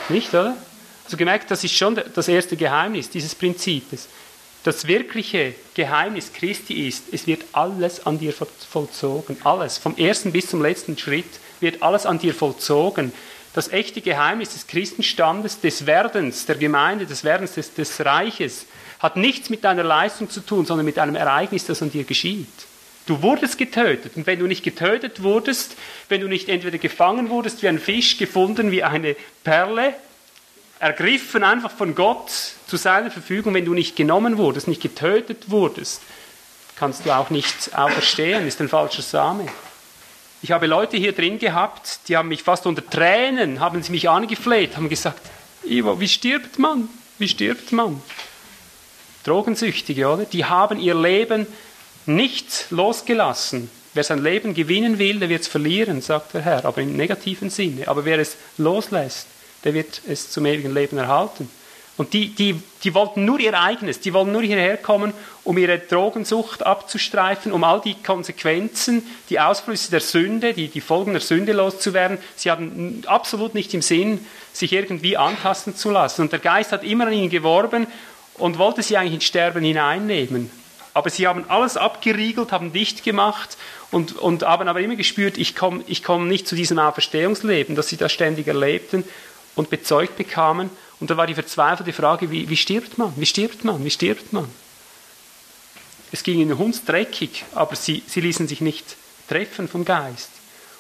[0.08, 0.58] Nicht, oder?
[1.06, 4.08] Also gemerkt, das ist schon das erste Geheimnis dieses Prinzips
[4.64, 9.38] das wirkliche Geheimnis Christi ist, es wird alles an dir vollzogen.
[9.44, 13.14] Alles, vom ersten bis zum letzten Schritt wird alles an dir vollzogen.
[13.54, 18.66] Das echte Geheimnis des Christenstandes, des Werdens der Gemeinde, des Werdens des, des Reiches,
[19.00, 22.48] hat nichts mit deiner Leistung zu tun, sondern mit einem Ereignis, das an dir geschieht.
[23.06, 24.18] Du wurdest getötet.
[24.18, 25.76] Und wenn du nicht getötet wurdest,
[26.10, 29.96] wenn du nicht entweder gefangen wurdest wie ein Fisch, gefunden wie eine Perle,
[30.80, 32.32] ergriffen einfach von Gott
[32.68, 36.02] zu seiner Verfügung, wenn du nicht genommen wurdest, nicht getötet wurdest,
[36.78, 39.46] kannst du auch nicht auferstehen, ist ein falscher Same.
[40.42, 44.10] Ich habe Leute hier drin gehabt, die haben mich fast unter Tränen, haben sie mich
[44.10, 45.22] angefleht, haben gesagt,
[45.66, 46.88] Ivo, wie stirbt man?
[47.18, 48.02] Wie stirbt man?
[49.26, 50.24] Drogensüchtige, oder?
[50.24, 51.46] Die haben ihr Leben
[52.06, 53.70] nicht losgelassen.
[53.94, 57.50] Wer sein Leben gewinnen will, der wird es verlieren, sagt der Herr, aber im negativen
[57.50, 57.90] Sinne.
[57.90, 59.28] Aber wer es loslässt,
[59.64, 61.50] der wird es zum ewigen Leben erhalten.
[62.00, 65.12] Und die, die, die wollten nur ihr eigenes, die wollen nur hierher kommen,
[65.44, 71.12] um ihre Drogensucht abzustreifen, um all die Konsequenzen, die Ausflüsse der Sünde, die, die Folgen
[71.12, 72.18] der Sünde loszuwerden.
[72.38, 76.22] Sie hatten absolut nicht im Sinn, sich irgendwie antasten zu lassen.
[76.22, 77.86] Und der Geist hat immer an ihnen geworben
[78.36, 80.50] und wollte sie eigentlich ins Sterben hineinnehmen.
[80.94, 83.58] Aber sie haben alles abgeriegelt, haben dicht gemacht
[83.92, 87.90] und, und haben aber immer gespürt, ich komme ich komm nicht zu diesem Auferstehungsleben, das
[87.90, 89.04] sie da ständig erlebten
[89.60, 90.70] und bezeugt bekamen.
[91.02, 93.14] Und da war die verzweifelte Frage, wie, wie stirbt man?
[93.18, 93.84] Wie stirbt man?
[93.84, 94.48] Wie stirbt man?
[96.14, 98.96] Es ging ihnen hundsdreckig, aber sie, sie ließen sich nicht
[99.28, 100.30] treffen vom Geist.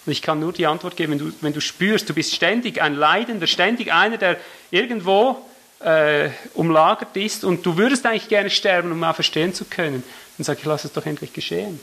[0.05, 2.81] Und ich kann nur die Antwort geben, wenn du, wenn du spürst, du bist ständig
[2.81, 4.37] ein Leidender, ständig einer, der
[4.71, 5.45] irgendwo
[5.81, 10.03] äh, umlagert ist und du würdest eigentlich gerne sterben, um mal verstehen zu können,
[10.37, 11.81] dann sag ich, lass es doch endlich geschehen.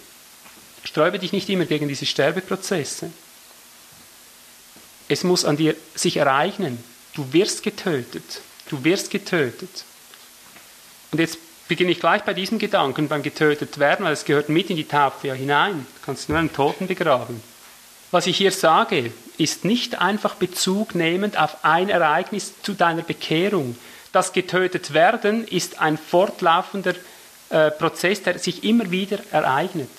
[0.83, 3.11] Sträube dich nicht immer gegen diese Sterbeprozesse.
[5.09, 6.83] Es muss an dir sich ereignen.
[7.15, 8.41] Du wirst getötet.
[8.69, 9.85] Du wirst getötet.
[11.13, 11.39] Und jetzt
[11.69, 14.89] beginne ich gleich bei diesem Gedanken, beim getötet werden, weil es gehört mit in die
[14.89, 15.87] Taufe ja hinein.
[16.01, 17.41] Du kannst nur einen Toten begraben.
[18.11, 23.77] Was ich hier sage, ist nicht einfach Bezug nehmend auf ein Ereignis zu deiner Bekehrung.
[24.13, 26.95] Das getötet werden ist ein fortlaufender
[27.51, 29.91] äh, Prozess, der sich immer wieder ereignet.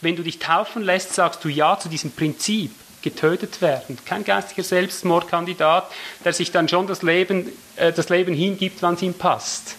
[0.00, 2.72] Wenn du dich taufen lässt, sagst du Ja zu diesem Prinzip,
[3.04, 3.98] getötet werden.
[4.04, 5.92] Kein geistiger Selbstmordkandidat,
[6.24, 9.76] der sich dann schon das Leben, äh, das Leben hingibt, wann es ihm passt.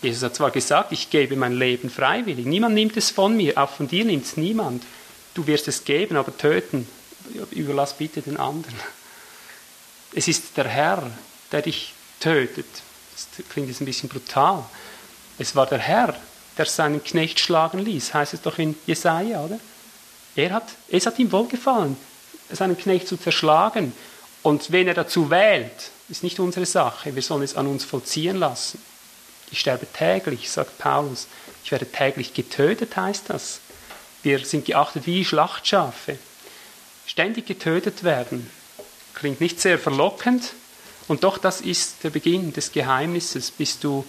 [0.00, 2.46] Jesus hat zwar gesagt, ich gebe mein Leben freiwillig.
[2.46, 4.84] Niemand nimmt es von mir, auch von dir nimmt es niemand.
[5.34, 6.88] Du wirst es geben, aber töten.
[7.50, 8.76] Überlass bitte den anderen.
[10.14, 11.10] Es ist der Herr,
[11.50, 12.66] der dich tötet.
[13.14, 14.64] Das klingt jetzt ein bisschen brutal.
[15.38, 16.14] Es war der Herr,
[16.56, 19.58] der seinen Knecht schlagen ließ, heißt es doch in Jesaja, oder?
[20.36, 21.96] Er hat, es hat ihm wohlgefallen,
[22.50, 23.92] seinen Knecht zu zerschlagen.
[24.42, 27.14] Und wenn er dazu wählt, ist nicht unsere Sache.
[27.14, 28.80] Wir sollen es an uns vollziehen lassen.
[29.50, 31.26] Ich sterbe täglich, sagt Paulus.
[31.64, 33.60] Ich werde täglich getötet, heißt das.
[34.22, 36.18] Wir sind geachtet wie Schlachtschafe.
[37.06, 38.50] Ständig getötet werden.
[39.14, 40.52] Klingt nicht sehr verlockend.
[41.08, 43.50] Und doch, das ist der Beginn des Geheimnisses.
[43.50, 44.04] Bist du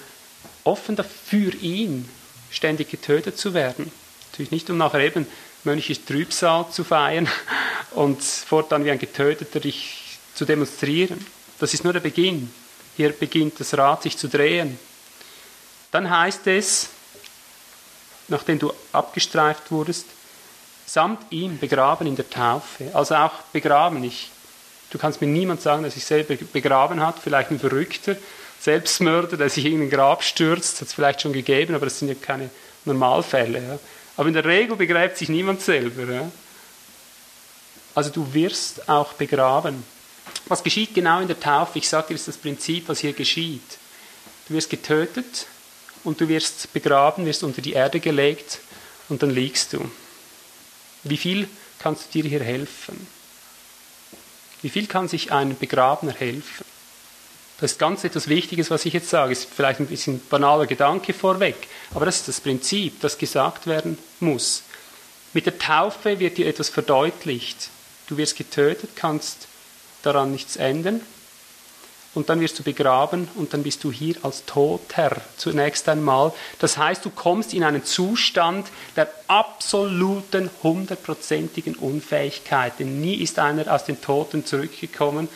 [0.64, 2.10] offen dafür, ihn
[2.52, 3.92] ständig getötet zu werden?
[4.32, 5.28] Natürlich nicht, um nachher eben
[5.68, 7.28] mönchisches Trübsal zu feiern
[7.92, 11.24] und fortan wie ein Getöteter dich zu demonstrieren.
[11.60, 12.52] Das ist nur der Beginn.
[12.96, 14.80] Hier beginnt das Rad sich zu drehen.
[15.92, 16.90] Dann heißt es,
[18.28, 20.06] nachdem du abgestreift wurdest,
[20.86, 22.90] samt ihm begraben in der Taufe.
[22.94, 24.04] Also auch begraben.
[24.04, 24.32] Ich,
[24.90, 28.16] du kannst mir niemand sagen, dass sich selber begraben hat, vielleicht ein Verrückter,
[28.60, 32.08] Selbstmörder, der sich in ein Grab stürzt, hat es vielleicht schon gegeben, aber das sind
[32.08, 32.50] ja keine
[32.86, 33.60] Normalfälle.
[33.60, 33.80] Ja.
[34.18, 36.12] Aber in der Regel begräbt sich niemand selber.
[36.12, 36.32] Ja.
[37.96, 39.84] Also du wirst auch begraben.
[40.48, 41.78] Was geschieht genau in der Taufe?
[41.78, 43.78] Ich sage dir, ist das Prinzip, was hier geschieht.
[44.48, 45.48] Du wirst getötet,
[46.08, 48.60] und du wirst begraben, wirst unter die Erde gelegt
[49.10, 49.92] und dann liegst du.
[51.04, 51.50] Wie viel
[51.80, 53.08] kannst du dir hier helfen?
[54.62, 56.66] Wie viel kann sich ein Begrabener helfen?
[57.60, 59.32] Das ist ganz etwas Wichtiges, was ich jetzt sage.
[59.32, 61.56] Ist vielleicht ein bisschen banaler Gedanke vorweg,
[61.94, 64.64] aber das ist das Prinzip, das gesagt werden muss.
[65.34, 67.70] Mit der Taufe wird dir etwas verdeutlicht.
[68.08, 69.48] Du wirst getötet, kannst
[70.04, 71.02] daran nichts ändern
[72.18, 76.34] und dann wirst du begraben und dann bist du hier als Toter zunächst einmal.
[76.58, 82.74] Das heißt, du kommst in einen Zustand der absoluten, hundertprozentigen Unfähigkeit.
[82.80, 85.28] Denn nie ist einer aus den Toten zurückgekommen,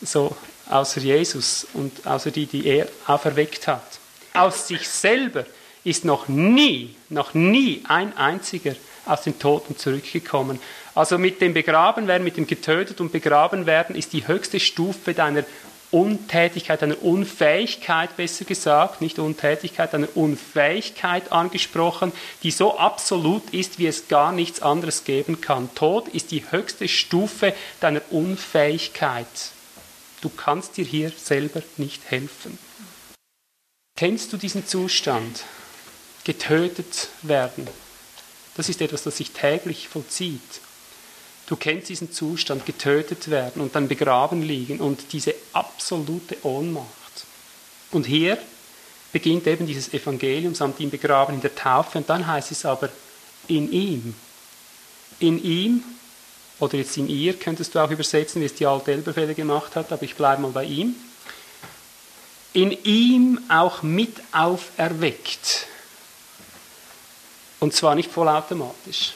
[0.00, 0.34] so
[0.72, 3.98] außer Jesus und außer die, die er auferweckt hat.
[4.34, 5.44] Aus sich selber
[5.84, 10.60] ist noch nie, noch nie ein einziger aus den Toten zurückgekommen.
[10.94, 15.44] Also mit dem Begrabenwerden, mit dem getötet und begraben werden, ist die höchste Stufe deiner
[15.90, 22.12] Untätigkeit, einer Unfähigkeit, besser gesagt, nicht Untätigkeit, einer Unfähigkeit angesprochen,
[22.42, 25.68] die so absolut ist, wie es gar nichts anderes geben kann.
[25.74, 29.26] Tod ist die höchste Stufe deiner Unfähigkeit.
[30.22, 32.56] Du kannst dir hier selber nicht helfen.
[33.96, 35.44] Kennst du diesen Zustand?
[36.24, 37.66] Getötet werden.
[38.56, 40.60] Das ist etwas, das sich täglich vollzieht.
[41.46, 47.26] Du kennst diesen Zustand, getötet werden und dann begraben liegen und diese absolute Ohnmacht.
[47.90, 48.38] Und hier
[49.10, 52.90] beginnt eben dieses Evangelium samt ihm begraben in der Taufe und dann heißt es aber
[53.48, 54.14] in ihm.
[55.18, 55.84] In ihm,
[56.62, 59.92] oder jetzt in ihr könntest du auch übersetzen, wie es die alte Elberfelde gemacht hat,
[59.92, 60.94] aber ich bleibe mal bei ihm.
[62.52, 65.66] In ihm auch mit auferweckt.
[67.60, 69.14] Und zwar nicht vollautomatisch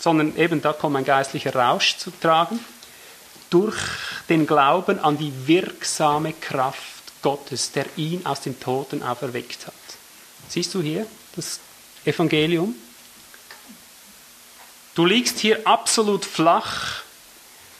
[0.00, 2.60] sondern eben da kommt ein geistlicher Rausch zu tragen,
[3.50, 3.76] durch
[4.28, 9.74] den Glauben an die wirksame Kraft Gottes, der ihn aus den Toten auferweckt hat.
[10.48, 11.58] Siehst du hier das
[12.04, 12.74] Evangelium?
[14.98, 17.02] Du liegst hier absolut flach,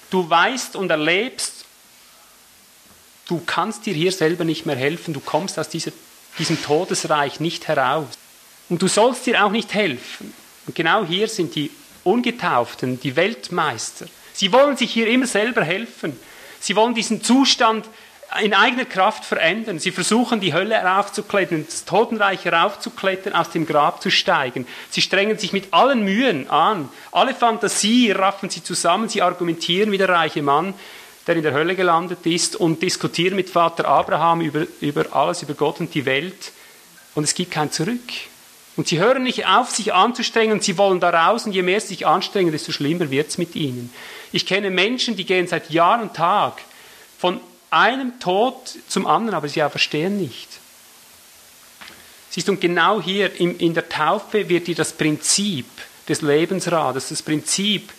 [0.08, 1.64] du weißt und erlebst,
[3.26, 5.90] du kannst dir hier selber nicht mehr helfen, du kommst aus dieser,
[6.38, 8.06] diesem Todesreich nicht heraus.
[8.68, 10.32] Und du sollst dir auch nicht helfen.
[10.68, 11.72] Und genau hier sind die
[12.04, 14.06] Ungetauften, die Weltmeister.
[14.32, 16.16] Sie wollen sich hier immer selber helfen.
[16.60, 17.84] Sie wollen diesen Zustand
[18.42, 19.78] in eigener Kraft verändern.
[19.78, 24.66] Sie versuchen, die Hölle heraufzuklettern, das Totenreich heraufzuklettern, aus dem Grab zu steigen.
[24.90, 26.90] Sie strengen sich mit allen Mühen an.
[27.10, 29.08] Alle Fantasie raffen sie zusammen.
[29.08, 30.74] Sie argumentieren wie der reiche Mann,
[31.26, 35.54] der in der Hölle gelandet ist und diskutieren mit Vater Abraham über, über alles, über
[35.54, 36.52] Gott und die Welt.
[37.14, 38.12] Und es gibt kein Zurück.
[38.76, 41.88] Und sie hören nicht auf, sich anzustrengen, sie wollen da raus und je mehr sie
[41.88, 43.92] sich anstrengen, desto schlimmer wird es mit ihnen.
[44.30, 46.60] Ich kenne Menschen, die gehen seit Jahr und Tag
[47.18, 47.40] von
[47.70, 48.54] einem Tod
[48.88, 50.48] zum anderen, aber sie verstehen nicht.
[52.30, 55.66] Siehst du, und genau hier in, in der Taufe wird dir das Prinzip
[56.08, 57.92] des Lebensrades, das Prinzip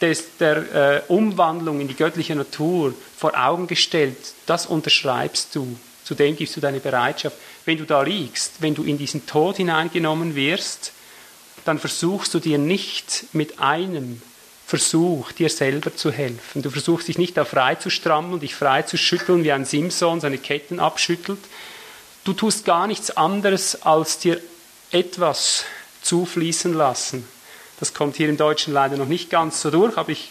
[0.00, 4.16] des, der äh, Umwandlung in die göttliche Natur vor Augen gestellt.
[4.46, 5.78] Das unterschreibst du.
[6.04, 7.36] Zu dem gibst du deine Bereitschaft.
[7.64, 10.92] Wenn du da liegst, wenn du in diesen Tod hineingenommen wirst,
[11.64, 14.22] dann versuchst du dir nicht mit einem
[14.70, 16.62] Versuch, dir selber zu helfen.
[16.62, 20.20] Du versuchst dich nicht da frei zu strammeln, dich frei zu schütteln, wie ein Simson
[20.20, 21.40] seine Ketten abschüttelt.
[22.22, 24.40] Du tust gar nichts anderes, als dir
[24.92, 25.64] etwas
[26.02, 27.26] zufließen lassen.
[27.80, 30.30] Das kommt hier im Deutschen leider noch nicht ganz so durch, aber ich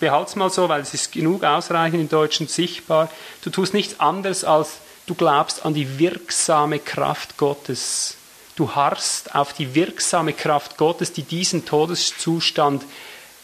[0.00, 3.08] behalte es mal so, weil es ist genug ausreichend im Deutschen sichtbar.
[3.44, 8.16] Du tust nichts anderes, als du glaubst an die wirksame Kraft Gottes.
[8.56, 12.82] Du harrst auf die wirksame Kraft Gottes, die diesen Todeszustand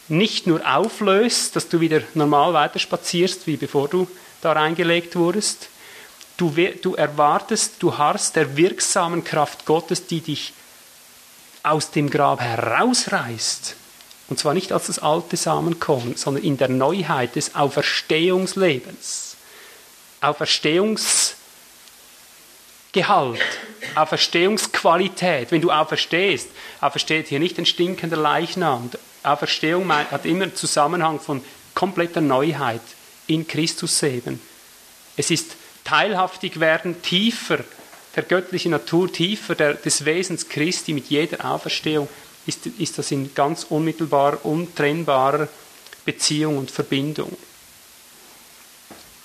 [0.09, 4.07] nicht nur auflöst, dass du wieder normal weiterspazierst, wie bevor du
[4.42, 5.68] da reingelegt wurdest.
[6.36, 10.52] Du, du erwartest, du harrst der wirksamen Kraft Gottes, die dich
[11.62, 13.76] aus dem Grab herausreißt,
[14.28, 19.36] und zwar nicht als das alte Samenkorn, sondern in der Neuheit des Auferstehungslebens,
[20.20, 21.36] Auferstehungsgehalt,
[23.94, 25.50] Auferstehungsqualität.
[25.50, 26.48] Wenn du auferstehst,
[26.80, 28.90] aufersteht hier nicht ein stinkender Leichnam.
[29.25, 31.43] Auferstehung hat immer einen Zusammenhang von
[31.75, 32.83] kompletter Neuheit
[33.27, 34.41] in Christus leben.
[35.16, 37.59] Es ist teilhaftig werden tiefer
[38.14, 42.09] der göttlichen Natur tiefer, der, des Wesens Christi mit jeder Auferstehung,
[42.47, 45.49] ist, ist das in ganz unmittelbar, untrennbarer
[46.05, 47.37] Beziehung und Verbindung.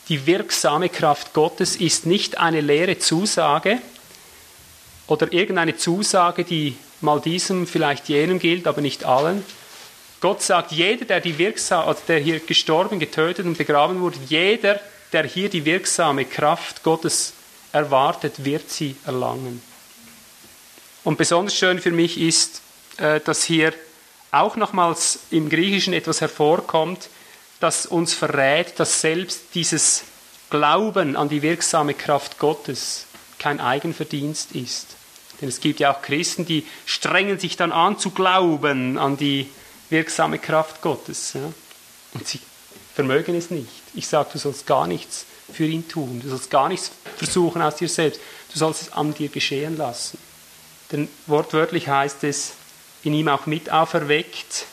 [0.08, 3.80] Die wirksame Kraft Gottes ist nicht eine leere Zusage
[5.06, 9.44] oder irgendeine Zusage, die mal diesem, vielleicht jenem gilt, aber nicht allen.
[10.22, 14.80] Gott sagt, jeder, der, die wirksam, also der hier gestorben, getötet und begraben wurde, jeder,
[15.14, 17.34] der hier die wirksame Kraft Gottes
[17.72, 19.62] erwartet, wird sie erlangen.
[21.04, 22.62] Und besonders schön für mich ist,
[22.98, 23.74] äh, dass hier
[24.32, 27.10] auch nochmals im Griechischen etwas hervorkommt,
[27.60, 30.04] das uns verrät, dass selbst dieses
[30.50, 33.06] Glauben an die wirksame Kraft Gottes
[33.38, 34.88] kein Eigenverdienst ist.
[35.40, 39.50] Denn es gibt ja auch Christen, die strengen sich dann an zu glauben an die
[39.90, 41.34] wirksame Kraft Gottes.
[41.34, 41.52] Ja?
[42.14, 42.40] Und sie
[42.94, 43.70] vermögen es nicht.
[43.94, 46.22] Ich sage, du sollst gar nichts für ihn tun.
[46.22, 48.20] Du sollst gar nichts versuchen aus dir selbst.
[48.52, 50.18] Du sollst es an dir geschehen lassen.
[50.92, 52.54] Denn wortwörtlich heißt es,
[53.04, 54.66] in ihm auch mit auferweckt,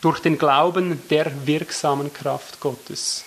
[0.00, 3.24] durch den Glauben der wirksamen Kraft Gottes.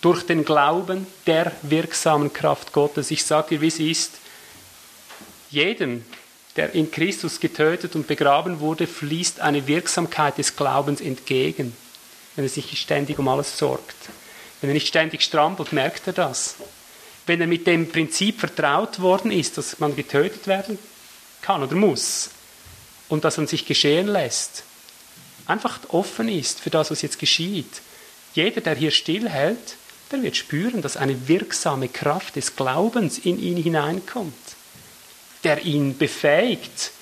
[0.00, 3.10] Durch den Glauben der wirksamen Kraft Gottes.
[3.10, 4.12] Ich sage dir, wie es ist.
[5.50, 6.04] Jedem,
[6.58, 11.72] der in Christus getötet und begraben wurde, fließt eine Wirksamkeit des Glaubens entgegen,
[12.34, 13.94] wenn er sich ständig um alles sorgt.
[14.60, 16.56] Wenn er nicht ständig strampelt, merkt er das.
[17.26, 20.80] Wenn er mit dem Prinzip vertraut worden ist, dass man getötet werden
[21.42, 22.30] kann oder muss
[23.08, 24.64] und dass man sich geschehen lässt,
[25.46, 27.82] einfach offen ist für das, was jetzt geschieht.
[28.34, 29.76] Jeder, der hier stillhält,
[30.10, 34.34] der wird spüren, dass eine wirksame Kraft des Glaubens in ihn hineinkommt,
[35.44, 36.92] der ihn befähigt,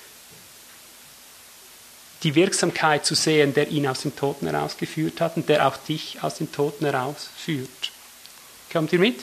[2.23, 6.17] die Wirksamkeit zu sehen, der ihn aus dem Toten herausgeführt hat und der auch dich
[6.21, 7.91] aus dem Toten herausführt.
[8.71, 9.19] Kommt ihr mit?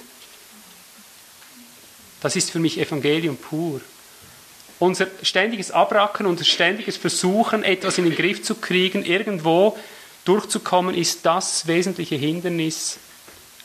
[2.20, 3.80] Das ist für mich Evangelium pur.
[4.78, 9.78] Unser ständiges Abracken, unser ständiges Versuchen, etwas in den Griff zu kriegen, irgendwo
[10.24, 12.98] durchzukommen, ist das wesentliche Hindernis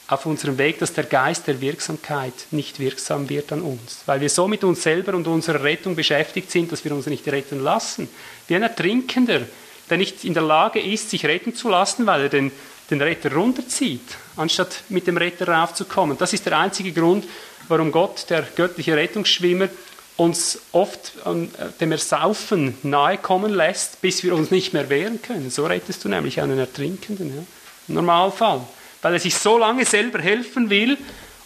[0.10, 4.30] auf unserem Weg, dass der Geist der Wirksamkeit nicht wirksam wird an uns, weil wir
[4.30, 8.10] so mit uns selber und unserer Rettung beschäftigt sind, dass wir uns nicht retten lassen.
[8.48, 9.42] Wie ein Ertrinkender,
[9.88, 12.52] der nicht in der Lage ist, sich retten zu lassen, weil er den,
[12.90, 14.02] den Retter runterzieht,
[14.36, 16.18] anstatt mit dem Retter raufzukommen.
[16.18, 17.26] Das ist der einzige Grund,
[17.68, 19.70] warum Gott, der göttliche Rettungsschwimmer,
[20.18, 25.22] uns oft an äh, dem Ersaufen nahe kommen lässt, bis wir uns nicht mehr wehren
[25.22, 25.50] können.
[25.52, 27.34] So rettest du nämlich einen Ertrinkenden.
[27.34, 27.44] Ja?
[27.88, 28.62] Normalfall
[29.02, 30.98] weil er sich so lange selber helfen will.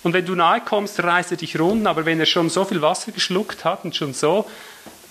[0.04, 1.90] Und wenn du nahe kommst, reißt er dich runter.
[1.90, 4.50] Aber wenn er schon so viel Wasser geschluckt hat und schon so,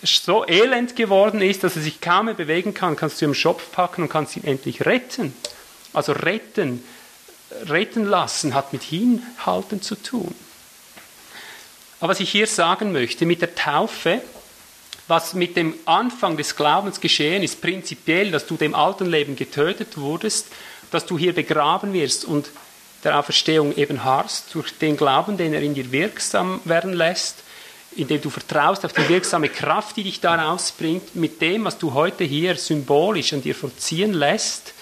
[0.03, 3.35] so elend geworden ist, dass er sich kaum mehr bewegen kann, kannst du ihn im
[3.35, 5.35] Schopf packen und kannst ihn endlich retten.
[5.93, 6.85] Also retten,
[7.67, 10.35] retten lassen hat mit hinhalten zu tun.
[12.01, 14.21] Aber was ich hier sagen möchte, mit der Taufe,
[15.07, 19.97] was mit dem Anfang des Glaubens geschehen ist, prinzipiell, dass du dem alten Leben getötet
[19.97, 20.49] wurdest
[20.93, 22.51] dass du hier begraben wirst und
[23.03, 27.39] der Auferstehung eben harrst, durch den Glauben, den er in dir wirksam werden lässt,
[27.97, 31.93] indem du vertraust auf die wirksame Kraft, die dich daraus bringt, mit dem, was du
[31.95, 34.73] heute hier symbolisch an dir vollziehen lässt,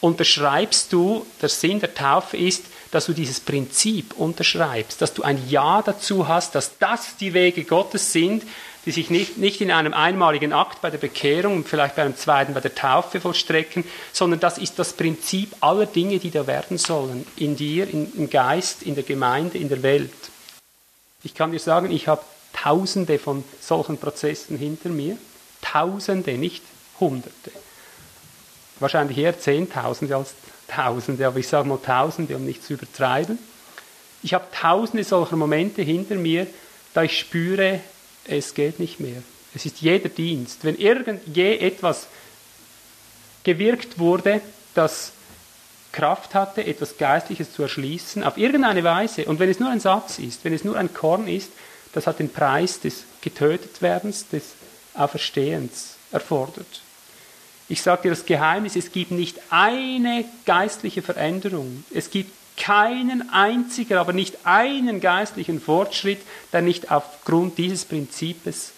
[0.00, 5.48] unterschreibst du, der Sinn der Taufe ist, dass du dieses Prinzip unterschreibst, dass du ein
[5.48, 8.42] Ja dazu hast, dass das die Wege Gottes sind,
[8.86, 12.16] die sich nicht, nicht in einem einmaligen Akt bei der Bekehrung und vielleicht bei einem
[12.16, 16.78] zweiten bei der Taufe vollstrecken, sondern das ist das Prinzip aller Dinge, die da werden
[16.78, 20.12] sollen, in dir, in, im Geist, in der Gemeinde, in der Welt.
[21.24, 22.22] Ich kann dir sagen, ich habe
[22.52, 25.18] Tausende von solchen Prozessen hinter mir.
[25.60, 26.62] Tausende, nicht
[26.98, 27.50] Hunderte.
[28.80, 30.34] Wahrscheinlich eher Zehntausende als
[30.68, 33.38] Tausende, aber ich sage mal Tausende, um nicht zu übertreiben.
[34.22, 36.46] Ich habe Tausende solcher Momente hinter mir,
[36.94, 37.80] da ich spüre,
[38.28, 39.22] es geht nicht mehr.
[39.54, 40.64] Es ist jeder Dienst.
[40.64, 42.06] Wenn irgend je etwas
[43.44, 44.40] gewirkt wurde,
[44.74, 45.12] das
[45.92, 50.18] Kraft hatte, etwas Geistliches zu erschließen, auf irgendeine Weise, und wenn es nur ein Satz
[50.18, 51.50] ist, wenn es nur ein Korn ist,
[51.92, 54.42] das hat den Preis des Getötetwerdens, des
[54.94, 56.82] Auferstehens erfordert.
[57.68, 61.84] Ich sage dir das Geheimnis, es gibt nicht eine geistliche Veränderung.
[61.92, 66.20] Es gibt keinen einzigen, aber nicht einen geistlichen Fortschritt,
[66.52, 68.72] der nicht aufgrund dieses Prinzips,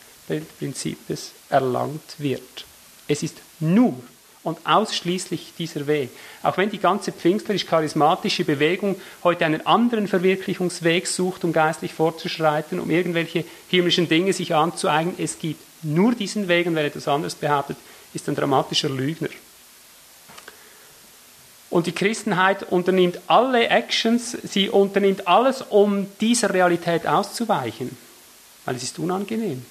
[0.59, 2.65] Prinzips erlangt wird.
[3.07, 3.95] Es ist nur
[4.43, 6.11] und ausschließlich dieser Weg.
[6.43, 12.91] Auch wenn die ganze pfingstlerisch-charismatische Bewegung heute einen anderen Verwirklichungsweg sucht, um geistlich fortzuschreiten, um
[12.91, 17.77] irgendwelche himmlischen Dinge sich anzueignen, es gibt nur diesen Weg und wer etwas anderes behauptet,
[18.15, 19.29] ist ein dramatischer Lügner.
[21.71, 27.97] Und die Christenheit unternimmt alle Actions, sie unternimmt alles, um dieser Realität auszuweichen,
[28.65, 29.65] weil es ist unangenehm.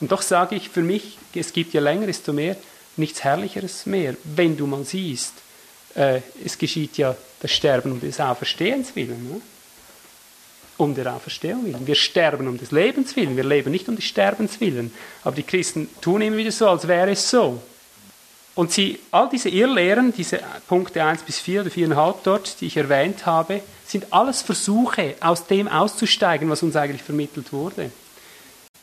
[0.00, 2.56] Und doch sage ich für mich, es gibt je länger, desto mehr,
[2.96, 5.34] nichts Herrlicheres mehr, wenn du mal siehst,
[5.94, 9.28] äh, es geschieht ja das Sterben um des Auferstehens willen.
[9.28, 9.40] Ne?
[10.78, 11.86] Um der Auferstehung willen.
[11.86, 14.92] Wir sterben um des Lebens willen, wir leben nicht um des Sterbens willen.
[15.22, 17.60] Aber die Christen tun immer wieder so, als wäre es so.
[18.54, 22.76] Und sie, all diese Irrlehren, diese Punkte 1 bis 4 oder 4,5 dort, die ich
[22.76, 27.90] erwähnt habe, sind alles Versuche, aus dem auszusteigen, was uns eigentlich vermittelt wurde.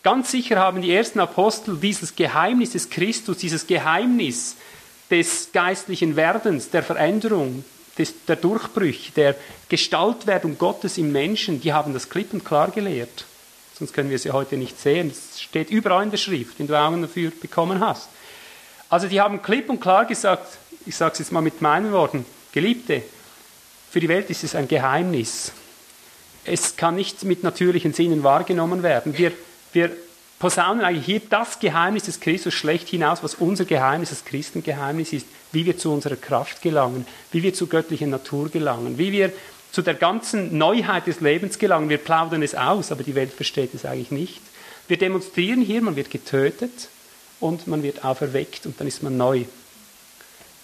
[0.04, 4.56] Ganz sicher haben die ersten Apostel dieses Geheimnis des Christus, dieses Geheimnis
[5.10, 7.64] des geistlichen Werdens, der Veränderung,
[7.98, 9.36] des, der Durchbrüche, der
[9.70, 13.26] Gestaltwerdung Gottes im Menschen, die haben das klipp und klar gelehrt.
[13.78, 15.12] Sonst können wir sie heute nicht sehen.
[15.12, 18.10] Es steht überall in der Schrift, wenn du Augen dafür bekommen hast.
[18.90, 22.26] Also die haben klipp und klar gesagt, ich sage es jetzt mal mit meinen Worten,
[22.52, 23.04] Geliebte,
[23.90, 25.52] für die Welt ist es ein Geheimnis.
[26.46, 29.18] Es kann nicht mit natürlichen Sinnen wahrgenommen werden.
[29.18, 29.32] Wir
[29.74, 29.92] wir
[30.40, 35.28] posaunen eigentlich hier das Geheimnis des Christus schlecht hinaus, was unser Geheimnis, das Christengeheimnis ist,
[35.52, 39.32] wie wir zu unserer Kraft gelangen, wie wir zur göttlichen Natur gelangen, wie wir
[39.72, 41.90] zu der ganzen Neuheit des Lebens gelangen.
[41.90, 44.42] Wir plaudern es aus, aber die Welt versteht es eigentlich nicht.
[44.88, 46.90] Wir demonstrieren hier, man wird getötet
[47.40, 49.46] und man wird auferweckt und dann ist man neu.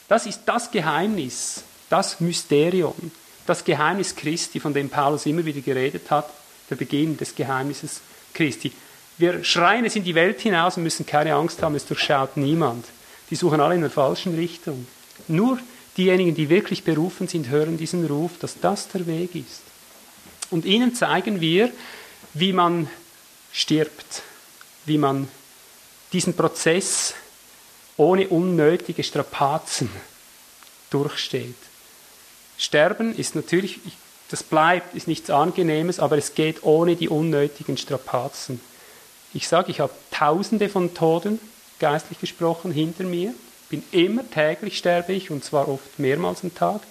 [0.07, 3.11] Das ist das Geheimnis, das Mysterium,
[3.45, 6.29] das Geheimnis Christi, von dem Paulus immer wieder geredet hat,
[6.69, 8.01] der Beginn des Geheimnisses
[8.33, 8.71] Christi.
[9.17, 12.85] Wir schreien es in die Welt hinaus und müssen keine Angst haben, es durchschaut niemand.
[13.29, 14.87] Die suchen alle in der falschen Richtung.
[15.27, 15.59] Nur
[15.97, 19.61] diejenigen, die wirklich berufen sind, hören diesen Ruf, dass das der Weg ist.
[20.49, 21.71] Und ihnen zeigen wir,
[22.33, 22.89] wie man
[23.51, 24.23] stirbt,
[24.85, 25.27] wie man
[26.13, 27.15] diesen Prozess
[27.97, 29.89] ohne unnötige Strapazen
[30.89, 31.55] durchsteht.
[32.57, 33.79] Sterben ist natürlich,
[34.29, 38.61] das bleibt, ist nichts Angenehmes, aber es geht ohne die unnötigen Strapazen.
[39.33, 41.39] Ich sage, ich habe tausende von Toten,
[41.79, 43.33] geistlich gesprochen, hinter mir.
[43.69, 46.81] Bin immer täglich sterbe ich und zwar oft mehrmals am Tag.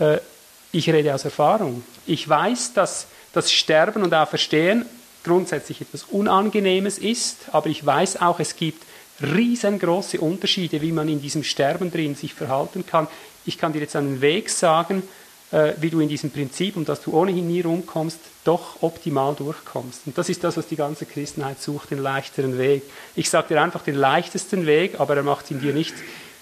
[0.00, 0.18] Äh,
[0.72, 1.84] ich rede aus Erfahrung.
[2.04, 4.86] Ich weiß, dass das Sterben und Auferstehen
[5.24, 8.84] grundsätzlich etwas Unangenehmes ist, aber ich weiß auch, es gibt
[9.22, 13.08] riesengroße Unterschiede, wie man in diesem Sterben drin sich verhalten kann.
[13.46, 15.02] Ich kann dir jetzt einen Weg sagen,
[15.50, 20.02] äh, wie du in diesem Prinzip, um das du ohnehin nie rumkommst, doch optimal durchkommst.
[20.06, 22.82] Und das ist das, was die ganze Christenheit sucht, den leichteren Weg.
[23.14, 25.94] Ich sage dir einfach den leichtesten Weg, aber er macht ihn dir nicht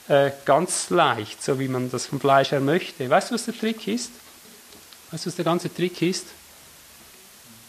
[0.08, 3.08] äh, ganz leicht, so wie man das vom Fleisch her möchte.
[3.08, 4.10] Weißt du, was der Trick ist?
[5.10, 6.26] Weißt du, was der ganze Trick ist?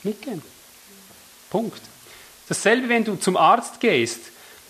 [0.04, 0.42] Mitgehen.
[1.54, 1.84] Punkt.
[2.50, 4.20] Dasselbe, wenn du zum Arzt gehst.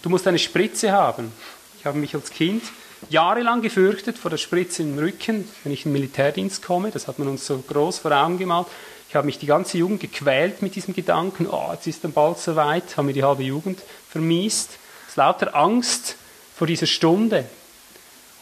[0.02, 1.32] Du musst eine Spritze haben.
[1.80, 2.62] Ich habe mich als Kind
[3.10, 6.92] jahrelang gefürchtet vor der Spritze im Rücken, wenn ich in den Militärdienst komme.
[6.92, 8.68] Das hat man uns so groß vor Augen gemalt.
[9.08, 12.38] Ich habe mich die ganze Jugend gequält mit diesem Gedanken, oh, jetzt ist dann bald
[12.38, 13.80] soweit, haben mir die halbe Jugend
[14.10, 14.72] vermiest.
[15.04, 16.18] Es ist lauter Angst
[16.54, 17.46] vor dieser Stunde.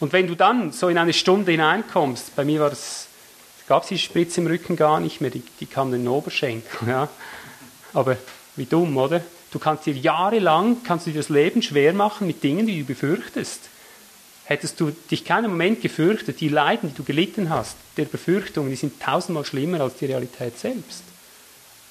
[0.00, 3.06] Und wenn du dann so in eine Stunde hineinkommst, bei mir war es,
[3.68, 6.68] gab es die Spritze im Rücken gar nicht mehr, die, die kam in den Oberschenkel.
[6.88, 7.08] Ja.
[7.94, 8.16] Aber
[8.56, 9.22] Wie dumm, oder?
[9.50, 12.86] Du kannst dir jahrelang, kannst du dir das Leben schwer machen mit Dingen, die du
[12.86, 13.60] befürchtest.
[14.44, 18.76] Hättest du dich keinen Moment gefürchtet, die Leiden, die du gelitten hast, der Befürchtungen, die
[18.76, 21.02] sind tausendmal schlimmer als die Realität selbst.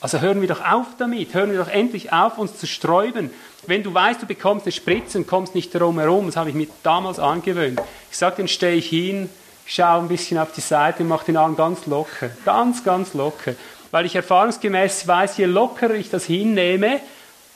[0.02, 3.30] Also hören wir doch auf damit, hören wir doch endlich auf, uns zu sträuben.
[3.68, 6.56] Wenn du weißt, du bekommst eine Spritze und kommst nicht darum herum, das habe ich
[6.56, 7.80] mir damals angewöhnt.
[8.10, 9.30] Ich sage, dann stehe ich hin,
[9.66, 12.32] schaue ein bisschen auf die Seite und mache den Arm ganz locker.
[12.44, 13.54] Ganz, ganz locker.
[13.92, 17.02] Weil ich erfahrungsgemäß weiß, je lockerer ich das hinnehme,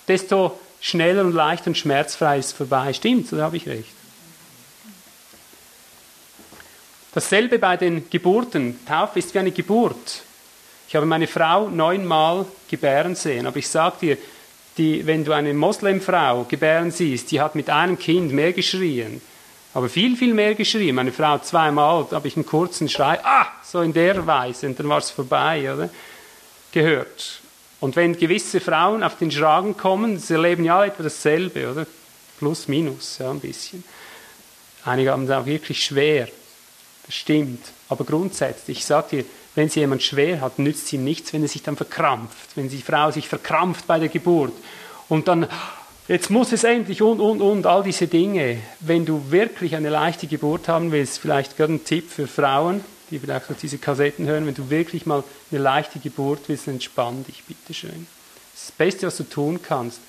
[0.08, 2.94] desto schneller und leichter und schmerzfrei ist es vorbei.
[2.94, 3.94] Stimmt, so habe ich recht.
[7.14, 8.78] Dasselbe bei den Geburten.
[8.86, 10.24] Taufe ist wie eine Geburt.
[10.88, 14.18] Ich habe meine Frau neunmal gebären sehen, aber ich sage dir,
[14.78, 19.22] die, wenn du eine Moslemfrau gebären siehst, die hat mit einem Kind mehr geschrien,
[19.74, 20.96] aber viel, viel mehr geschrien.
[20.96, 24.78] Meine Frau zweimal, da habe ich einen kurzen Schrei, ah, so in der Weise, und
[24.80, 25.90] dann war es vorbei, oder?
[26.76, 27.40] Gehört.
[27.80, 31.88] Und wenn gewisse Frauen auf den Schragen kommen, sie erleben ja etwa dasselbe, oder?
[32.38, 33.82] Plus, minus, ja, ein bisschen.
[34.84, 36.28] Einige haben es auch wirklich schwer.
[37.06, 37.64] Das stimmt.
[37.88, 41.48] Aber grundsätzlich, ich sage dir, wenn sie jemand schwer hat, nützt sie nichts, wenn er
[41.48, 42.58] sich dann verkrampft.
[42.58, 44.52] Wenn die Frau sich verkrampft bei der Geburt
[45.08, 45.48] und dann,
[46.10, 48.58] jetzt muss es endlich und, und, und, all diese Dinge.
[48.82, 53.20] Wenn du wirklich eine leichte Geburt haben willst, vielleicht gerade ein Tipp für Frauen, die
[53.20, 57.44] vielleicht auch diese Kassetten hören, wenn du wirklich mal eine leichte Geburt willst, entspann dich,
[57.44, 58.08] bitteschön.
[58.54, 60.00] Das das Beste, was du tun kannst.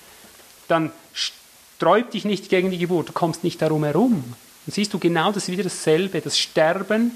[0.69, 4.25] Dann sträub dich nicht gegen die Geburt, du kommst nicht darum herum.
[4.67, 7.13] Dann siehst du genau das wieder dasselbe, das Sterben,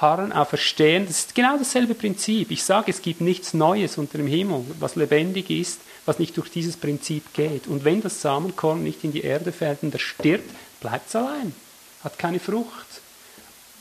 [0.00, 2.50] Harren auf Verstehen, das ist genau dasselbe Prinzip.
[2.50, 6.50] Ich sage, es gibt nichts Neues unter dem Himmel, was lebendig ist, was nicht durch
[6.50, 7.66] dieses Prinzip geht.
[7.68, 10.50] Und wenn das Samenkorn nicht in die Erde fällt und er stirbt,
[10.80, 11.54] bleibt es allein,
[12.02, 13.00] hat keine Frucht.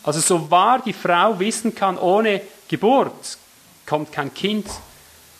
[0.03, 3.37] Also so wahr die Frau wissen kann, ohne Geburt
[3.85, 4.67] kommt kein Kind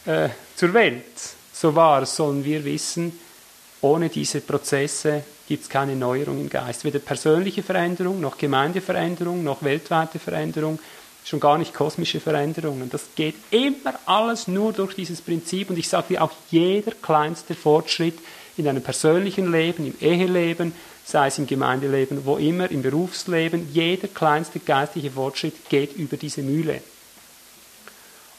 [0.05, 1.05] äh, zur Welt,
[1.51, 3.20] so wahr sollen wir wissen,
[3.82, 6.86] ohne diese Prozesse gibt es keine Neuerung im Geist.
[6.86, 10.80] Weder persönliche Veränderung, noch Gemeindeveränderung, noch weltweite Veränderung,
[11.26, 12.89] schon gar nicht kosmische Veränderungen.
[12.89, 15.70] Das geht immer alles nur durch dieses Prinzip.
[15.70, 18.18] Und ich sage dir, auch jeder kleinste Fortschritt
[18.57, 20.74] in einem persönlichen Leben, im Eheleben,
[21.06, 26.41] sei es im Gemeindeleben, wo immer, im Berufsleben, jeder kleinste geistliche Fortschritt geht über diese
[26.41, 26.82] Mühle.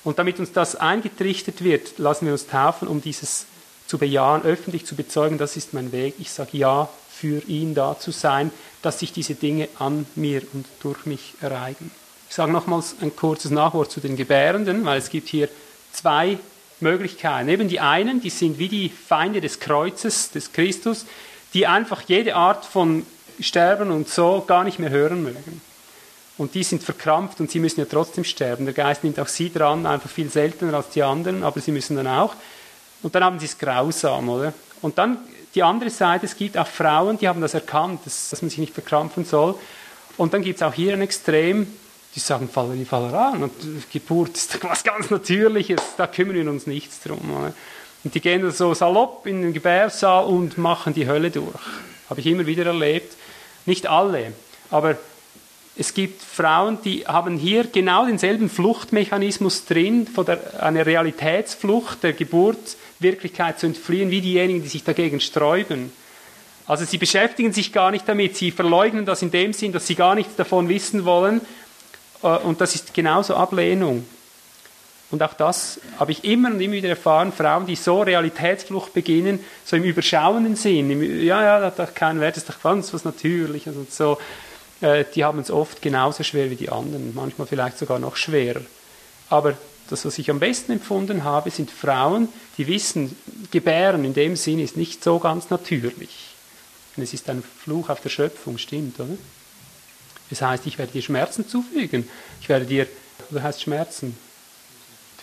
[0.03, 3.47] Und damit uns das eingetrichtert wird, lassen wir uns taufen, um dieses
[3.87, 6.15] zu bejahen, öffentlich zu bezeugen, das ist mein Weg.
[6.19, 8.51] Ich sage ja, für ihn da zu sein,
[8.83, 11.91] dass sich diese Dinge an mir und durch mich ereignen.
[12.29, 15.49] Ich sage nochmals ein kurzes Nachwort zu den Gebärenden, weil es gibt hier
[15.93, 16.39] zwei
[16.81, 17.49] Möglichkeiten.
[17.49, 21.07] Eben die einen, die sind wie die Feinde des Kreuzes, des Christus,
[21.55, 23.07] die einfach jede Art von
[23.41, 25.61] Sterben und so gar nicht mehr hören mögen.
[26.37, 28.65] Und die sind verkrampft und sie müssen ja trotzdem sterben.
[28.65, 31.97] Der Geist nimmt auch sie dran, einfach viel seltener als die anderen, aber sie müssen
[31.97, 32.35] dann auch.
[33.03, 34.53] Und dann haben sie es grausam, oder?
[34.83, 35.19] Und dann
[35.55, 38.59] die andere Seite, es gibt auch Frauen, die haben das erkannt, dass, dass man sich
[38.59, 39.55] nicht verkrampfen soll.
[40.17, 41.69] Und dann gibt es auch hier ein Extrem,
[42.15, 43.53] die sagen, Valerie Falleran, und
[43.93, 47.21] Geburt ist was ganz Natürliches, da kümmern wir uns nichts drum.
[47.39, 47.53] Oder?
[48.05, 51.49] Und die gehen so salopp in den Gebärsaal und machen die Hölle durch.
[52.09, 53.17] Habe ich immer wieder erlebt.
[53.67, 54.35] Nicht alle,
[54.71, 54.97] aber
[55.77, 62.13] es gibt Frauen, die haben hier genau denselben Fluchtmechanismus drin, von der, eine Realitätsflucht der
[62.13, 65.91] Geburtswirklichkeit zu entfliehen, wie diejenigen, die sich dagegen sträuben.
[66.67, 69.97] Also sie beschäftigen sich gar nicht damit, sie verleugnen das in dem Sinn, dass sie
[69.97, 71.41] gar nichts davon wissen wollen.
[72.23, 74.07] Äh, und das ist genauso Ablehnung.
[75.11, 79.41] Und auch das habe ich immer und immer wieder erfahren, Frauen, die so Realitätsflucht beginnen,
[79.65, 82.63] so im überschauenden Sinn, im, ja, ja, das hat doch keinen Wert, das ist doch
[82.63, 84.19] ganz was Natürliches und so,
[84.81, 88.63] äh, die haben es oft genauso schwer wie die anderen, manchmal vielleicht sogar noch schwerer.
[89.31, 89.55] Aber
[89.91, 93.17] das, was ich am besten empfunden habe, sind Frauen, die wissen,
[93.51, 96.35] Gebären in dem Sinn ist nicht so ganz natürlich.
[96.97, 99.17] Und es ist ein Fluch auf der Schöpfung, stimmt, oder?
[100.31, 102.09] Das heißt, ich werde dir Schmerzen zufügen.
[102.41, 102.87] Ich werde dir,
[103.31, 104.17] oder heißt Schmerzen?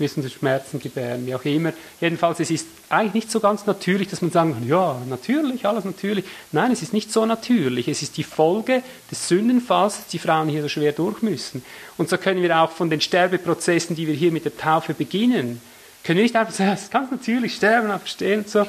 [0.08, 1.74] Sie, Schmerzen gebären, wie auch immer.
[2.00, 5.86] Jedenfalls, es ist eigentlich nicht so ganz natürlich, dass man sagen kann, ja, natürlich, alles
[5.86, 6.26] natürlich.
[6.52, 7.88] Nein, es ist nicht so natürlich.
[7.88, 11.64] Es ist die Folge des Sündenfalls, dass die Frauen hier so schwer durch müssen.
[11.98, 15.62] Und so können wir auch von den Sterbeprozessen, die wir hier mit der Taufe beginnen,
[16.04, 18.66] können wir nicht einfach sagen, es ist ganz natürlich sterben, verstehen, so.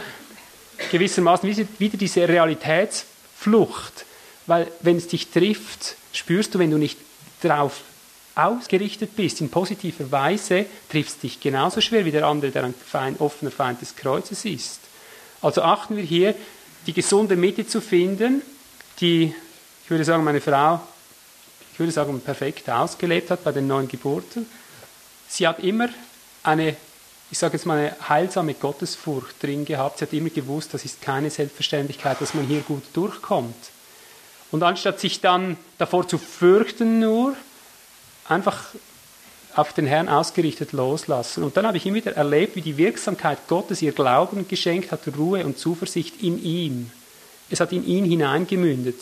[0.91, 4.05] Gewissermaßen wieder diese Realitätsflucht.
[4.47, 6.99] Weil, wenn es dich trifft, spürst du, wenn du nicht
[7.41, 7.83] darauf
[8.35, 13.20] ausgerichtet bist in positiver Weise, triffst dich genauso schwer wie der andere, der ein Feind,
[13.20, 14.80] offener Feind des Kreuzes ist.
[15.41, 16.35] Also achten wir hier,
[16.87, 18.43] die gesunde Mitte zu finden,
[19.01, 19.35] die,
[19.85, 20.80] ich würde sagen, meine Frau,
[21.72, 24.47] ich würde sagen, perfekt ausgelebt hat bei den neuen Geburten.
[25.28, 25.89] Sie hat immer
[26.43, 26.76] eine
[27.33, 29.99] ich sage jetzt mal, eine heilsame Gottesfurcht drin gehabt.
[29.99, 33.57] Sie hat immer gewusst, das ist keine Selbstverständlichkeit, dass man hier gut durchkommt.
[34.51, 37.35] Und anstatt sich dann davor zu fürchten nur,
[38.29, 38.75] einfach
[39.55, 41.45] auf den Herrn ausgerichtet loslassen.
[41.45, 45.01] Und dann habe ich immer wieder erlebt, wie die Wirksamkeit Gottes ihr Glauben geschenkt hat,
[45.16, 46.91] Ruhe und Zuversicht in ihm.
[47.51, 48.97] Es hat in ihn hineingemündet.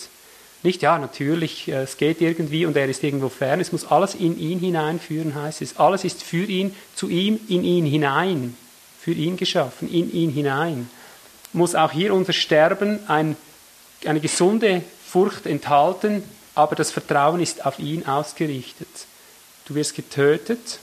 [0.62, 3.61] Nicht, ja, natürlich, äh, es geht irgendwie und er ist irgendwo fern.
[3.61, 5.79] Es muss alles in ihn hineinführen, heißt es.
[5.79, 8.57] Alles ist für ihn, zu ihm, in ihn hinein.
[9.01, 10.91] Für ihn geschaffen, in ihn hinein.
[11.53, 13.37] Muss auch hier unser Sterben ein,
[14.05, 16.23] eine gesunde Furcht enthalten,
[16.55, 18.89] aber das Vertrauen ist auf ihn ausgerichtet.
[19.71, 20.81] Du wirst getötet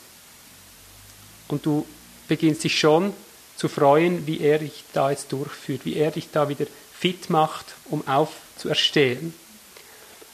[1.50, 1.86] und du
[2.30, 3.14] beginnst dich schon
[3.58, 6.68] zu freuen, wie er dich da jetzt durchführt, wie er dich da wieder
[6.98, 9.34] fit macht, um aufzuerstehen.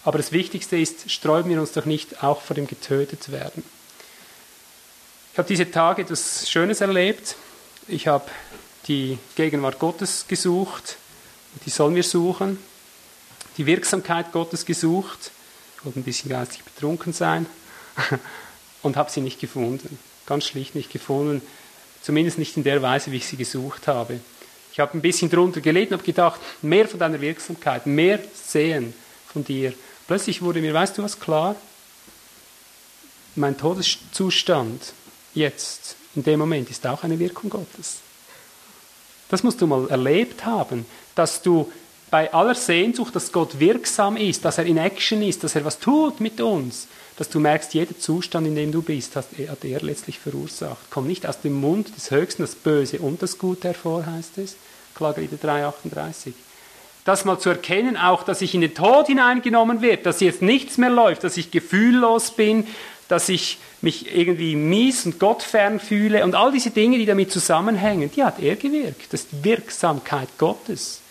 [0.05, 3.63] Aber das Wichtigste ist, sträuben wir uns doch nicht auch vor dem getötet werden.
[5.31, 7.35] Ich habe diese Tage etwas Schönes erlebt.
[7.87, 8.29] Ich habe
[8.87, 10.97] die Gegenwart Gottes gesucht.
[11.65, 12.59] Die sollen wir suchen.
[13.57, 15.31] Die Wirksamkeit Gottes gesucht.
[15.77, 17.47] Ich wollte ein bisschen geistig betrunken sein.
[18.83, 19.97] Und habe sie nicht gefunden.
[20.25, 21.41] Ganz schlicht nicht gefunden.
[22.01, 24.19] Zumindest nicht in der Weise, wie ich sie gesucht habe.
[24.71, 28.93] Ich habe ein bisschen drunter gelitten und habe gedacht, mehr von deiner Wirksamkeit, mehr sehen
[29.31, 29.73] von dir.
[30.07, 31.55] Plötzlich wurde mir, weißt du was, klar?
[33.35, 34.93] Mein Todeszustand
[35.33, 37.99] jetzt, in dem Moment, ist auch eine Wirkung Gottes.
[39.29, 41.71] Das musst du mal erlebt haben, dass du
[42.11, 45.79] bei aller Sehnsucht, dass Gott wirksam ist, dass er in Action ist, dass er was
[45.79, 46.87] tut mit uns,
[47.17, 49.27] dass du merkst, jeder Zustand, in dem du bist, hat
[49.63, 50.89] er letztlich verursacht.
[50.89, 54.55] Kommt nicht aus dem Mund des Höchsten das Böse und das Gute hervor, heißt es.
[54.95, 56.33] Klagelieder 3,38
[57.05, 60.77] das mal zu erkennen, auch, dass ich in den Tod hineingenommen werde, dass jetzt nichts
[60.77, 62.65] mehr läuft, dass ich gefühllos bin,
[63.09, 68.09] dass ich mich irgendwie mies und gottfern fühle und all diese Dinge, die damit zusammenhängen,
[68.15, 69.11] die hat er gewirkt.
[69.11, 71.01] Das ist die Wirksamkeit Gottes.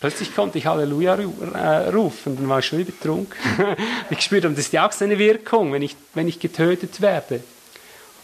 [0.00, 3.36] Plötzlich konnte ich Halleluja äh, rufen, dann war ich schon betrunken.
[4.10, 7.42] ich spürte, das ist ja auch seine Wirkung, wenn ich, wenn ich getötet werde.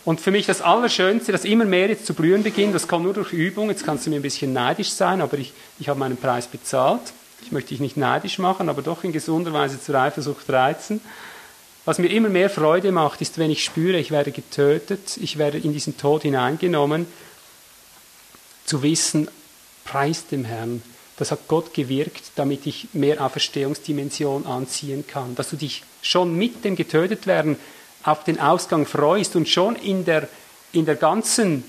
[0.04, 3.14] Und für mich das Allerschönste, dass immer mehr jetzt zu blühen beginnt, das kommt nur
[3.14, 3.70] durch Übung.
[3.70, 7.00] Jetzt kannst du mir ein bisschen neidisch sein, aber ich, ich habe meinen Preis bezahlt.
[7.42, 11.00] Ich möchte dich nicht neidisch machen, aber doch in gesunder Weise zur Eifersucht reizen.
[11.86, 15.58] Was mir immer mehr Freude macht, ist, wenn ich spüre, ich werde getötet, ich werde
[15.58, 17.06] in diesen Tod hineingenommen,
[18.64, 19.28] zu wissen,
[19.84, 20.82] preis dem Herrn.
[21.16, 25.34] Das hat Gott gewirkt, damit ich mehr Auferstehungsdimension anziehen kann.
[25.36, 27.56] Dass du dich schon mit dem Getötetwerden
[28.02, 30.28] auf den Ausgang freust und schon in der,
[30.72, 31.64] in der ganzen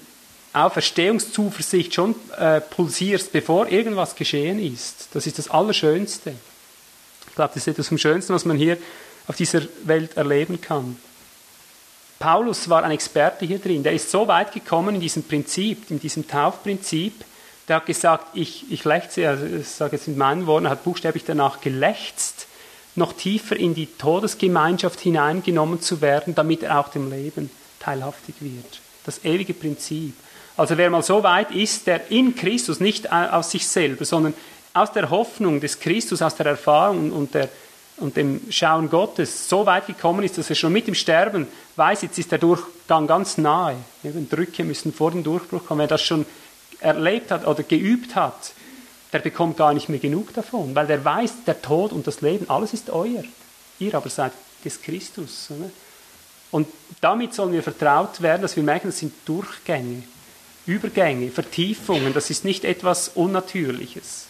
[0.53, 5.09] Auferstehungszuversicht schon äh, pulsierst, bevor irgendwas geschehen ist.
[5.13, 6.33] Das ist das Allerschönste.
[7.27, 8.77] Ich glaube, das ist etwas vom Schönsten, was man hier
[9.27, 10.97] auf dieser Welt erleben kann.
[12.19, 13.83] Paulus war ein Experte hier drin.
[13.83, 17.13] Der ist so weit gekommen in diesem Prinzip, in diesem Taufprinzip.
[17.67, 20.83] Der hat gesagt, ich, ich lechze, also ich sage jetzt mit meinen Worten, er hat
[20.83, 22.47] buchstäblich danach gelächzt,
[22.95, 27.49] noch tiefer in die Todesgemeinschaft hineingenommen zu werden, damit er auch dem Leben
[27.79, 28.79] teilhaftig wird.
[29.05, 30.13] Das ewige Prinzip.
[30.57, 34.33] Also wer mal so weit ist, der in Christus, nicht aus sich selber, sondern
[34.73, 37.49] aus der Hoffnung des Christus, aus der Erfahrung und, der,
[37.97, 42.03] und dem Schauen Gottes so weit gekommen ist, dass er schon mit dem Sterben weiß,
[42.03, 43.75] jetzt ist der Durchgang ganz nahe.
[44.03, 45.79] Eben Drücke müssen vor dem Durchbruch kommen.
[45.79, 46.25] Wer das schon
[46.85, 48.53] erlebt hat oder geübt hat,
[49.11, 52.49] der bekommt gar nicht mehr genug davon, weil der weiß, der Tod und das Leben,
[52.49, 53.23] alles ist euer.
[53.79, 54.31] Ihr aber seid
[54.63, 55.47] des Christus.
[55.49, 55.69] Oder?
[56.51, 56.67] Und
[57.01, 60.03] damit sollen wir vertraut werden, dass wir merken, das sind Durchgänge,
[60.65, 64.27] Übergänge, Vertiefungen, das ist nicht etwas Unnatürliches.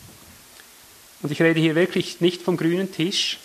[1.21, 3.39] Und ich rede hier wirklich nicht vom grünen Tisch.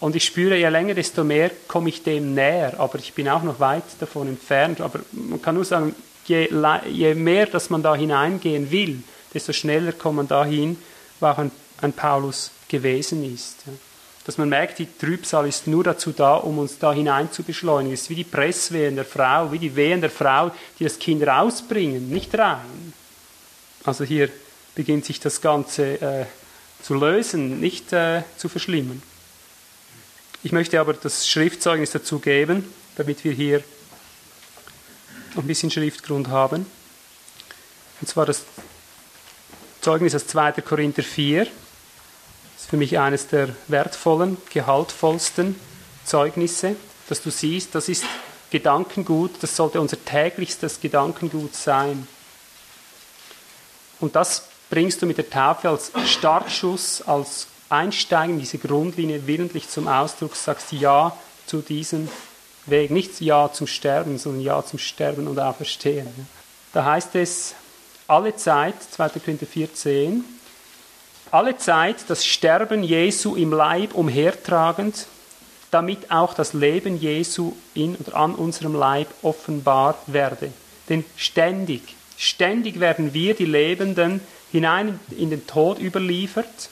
[0.00, 2.78] Und ich spüre, je länger, desto mehr komme ich dem näher.
[2.78, 4.80] Aber ich bin auch noch weit davon entfernt.
[4.80, 5.94] Aber man kann nur sagen,
[6.28, 6.48] je,
[6.86, 9.02] je mehr, dass man da hineingehen will,
[9.32, 10.76] desto schneller kommt man dahin,
[11.20, 11.50] wo auch ein,
[11.80, 13.56] ein Paulus gewesen ist.
[14.24, 17.94] Dass man merkt, die Trübsal ist nur dazu da, um uns da hinein zu beschleunigen.
[17.94, 21.26] Es ist wie die Presswehen der Frau, wie die Wehen der Frau, die das Kind
[21.26, 22.92] rausbringen, nicht rein.
[23.84, 24.28] Also hier
[24.74, 26.26] beginnt sich das Ganze äh,
[26.82, 29.02] zu lösen, nicht äh, zu verschlimmen.
[30.42, 32.64] Ich möchte aber das Schriftzeugnis dazu geben,
[32.96, 33.62] damit wir hier
[35.34, 36.66] noch ein bisschen Schriftgrund haben.
[38.00, 38.42] Und zwar das
[39.80, 40.52] Zeugnis aus 2.
[40.62, 41.44] Korinther 4.
[41.44, 41.50] Das
[42.60, 45.56] ist für mich eines der wertvollen, gehaltvollsten
[46.04, 46.76] Zeugnisse,
[47.08, 48.04] dass du siehst, das ist
[48.50, 52.08] Gedankengut, das sollte unser täglichstes Gedankengut sein.
[54.00, 59.68] Und das bringst du mit der Taufe als Startschuss, als Einsteigen in diese Grundlinie willentlich
[59.68, 61.16] zum Ausdruck, sagst Ja
[61.46, 62.08] zu diesem
[62.70, 62.90] Weg.
[62.90, 66.08] Nicht Ja zum Sterben, sondern Ja zum Sterben und Auferstehen.
[66.72, 67.54] Da heißt es,
[68.06, 69.08] alle Zeit, 2.
[69.20, 70.24] Korinther 14,
[71.30, 75.06] alle Zeit das Sterben Jesu im Leib umhertragend,
[75.70, 80.50] damit auch das Leben Jesu in oder an unserem Leib offenbar werde.
[80.88, 81.82] Denn ständig,
[82.16, 86.70] ständig werden wir, die Lebenden, hinein in den Tod überliefert,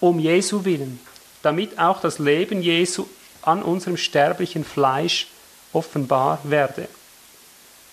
[0.00, 0.98] um Jesu willen,
[1.42, 3.06] damit auch das Leben Jesu
[3.42, 5.28] an unserem sterblichen Fleisch
[5.72, 6.88] offenbar werde.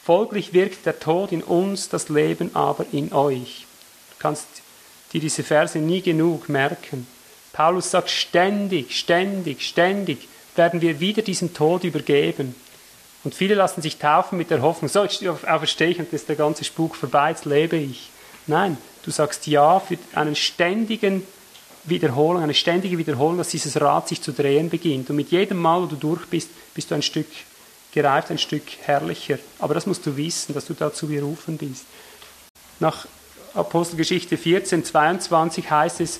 [0.04, 3.66] Folglich wirkt der Tod in uns, das Leben aber in euch.
[4.12, 4.48] Du kannst
[5.14, 7.08] dir diese Verse nie genug merken.
[7.54, 12.56] Paulus sagt ständig, ständig, ständig werden wir wieder diesem Tod übergeben.
[13.24, 16.36] Und viele lassen sich taufen mit der Hoffnung, so, jetzt auferstehe ich und ist der
[16.36, 18.10] ganze Spuk vorbei, jetzt lebe ich.
[18.46, 21.26] Nein, du sagst Ja für einen ständigen
[21.86, 25.10] Wiederholung, eine ständige Wiederholung, dass dieses Rad sich zu drehen beginnt.
[25.10, 27.28] Und mit jedem Mal, wo du durch bist, bist du ein Stück
[27.94, 29.40] gereift, ein Stück herrlicher.
[29.60, 31.86] Aber das musst du wissen, dass du dazu berufen bist.
[32.80, 33.08] Nach
[33.54, 36.20] Apostelgeschichte 14, 22 heißt es,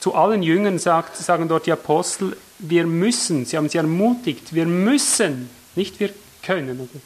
[0.00, 4.64] zu allen Jüngern sagt, sagen dort die Apostel, wir müssen, sie haben sie ermutigt, wir
[4.64, 6.10] müssen, nicht wir
[6.42, 6.80] können.
[6.80, 7.00] Oder?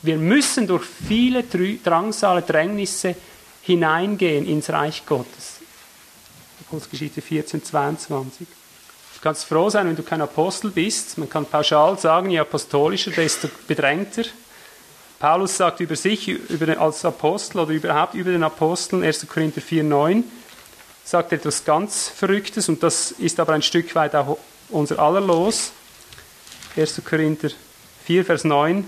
[0.00, 3.14] Wir müssen durch viele Drangsale, Drängnisse
[3.62, 5.60] hineingehen ins Reich Gottes.
[6.68, 8.46] Apostelgeschichte 14, 22.
[8.46, 11.18] Du kannst froh sein, wenn du kein Apostel bist.
[11.18, 14.24] Man kann pauschal sagen, je apostolischer, desto bedrängter.
[15.18, 19.26] Paulus sagt über sich über, als Apostel oder überhaupt über den Aposteln, 1.
[19.28, 20.24] Korinther 4, 9,
[21.04, 24.38] sagt etwas ganz Verrücktes und das ist aber ein Stück weit auch
[24.68, 25.70] unser aller Los.
[26.76, 27.02] 1.
[27.04, 27.50] Korinther
[28.04, 28.84] 4, Vers 9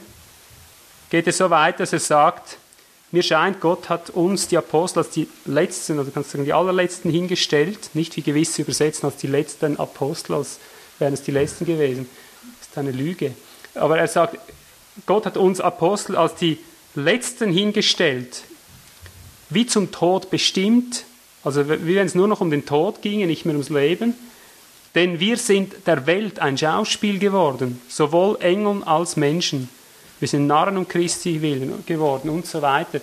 [1.11, 2.59] geht es so weit, dass er sagt,
[3.15, 6.53] mir scheint, Gott hat uns, die Apostel, als die letzten, oder kannst du sagen, die
[6.53, 10.59] allerletzten hingestellt, nicht wie gewisse übersetzen als die letzten Apostel, als
[10.99, 12.09] wären es die letzten gewesen.
[12.61, 13.33] Das ist eine Lüge.
[13.75, 14.39] Aber er sagt,
[15.07, 16.59] Gott hat uns Apostel als die
[16.95, 18.43] letzten hingestellt,
[19.51, 21.05] wie zum Tod bestimmt,
[21.43, 24.15] also wie wenn es nur noch um den Tod ginge, nicht mehr ums Leben.
[24.95, 29.69] Denn wir sind der Welt ein Schauspiel geworden, sowohl Engeln als Menschen.
[30.21, 33.01] Wir sind Narren um Christi willen geworden und so weiter.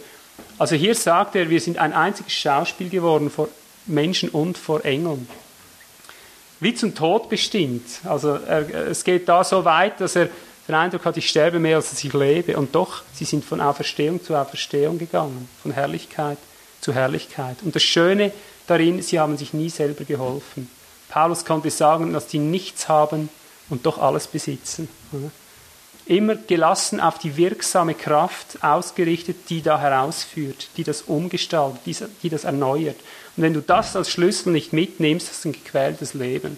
[0.57, 3.49] Also hier sagt er, wir sind ein einziges Schauspiel geworden vor
[3.86, 5.28] Menschen und vor Engeln.
[6.59, 7.88] Wie zum Tod bestimmt.
[8.03, 10.30] Also er, es geht da so weit, dass er
[10.68, 12.55] den Eindruck hat, ich sterbe mehr, als dass ich lebe.
[12.55, 16.38] Und doch, sie sind von Auferstehung zu Auferstehung gegangen, von Herrlichkeit
[16.80, 17.57] zu Herrlichkeit.
[17.64, 18.32] Und das Schöne
[18.68, 20.70] darin, sie haben sich nie selber geholfen.
[21.09, 23.30] Paulus konnte sagen, dass sie nichts haben
[23.70, 24.88] und doch alles besitzen
[26.06, 31.82] immer gelassen auf die wirksame Kraft ausgerichtet, die da herausführt, die das umgestaltet,
[32.24, 32.97] die, das erneuert.
[33.38, 36.58] Und wenn du das als Schlüssel nicht mitnimmst, hast du ein gequältes Leben.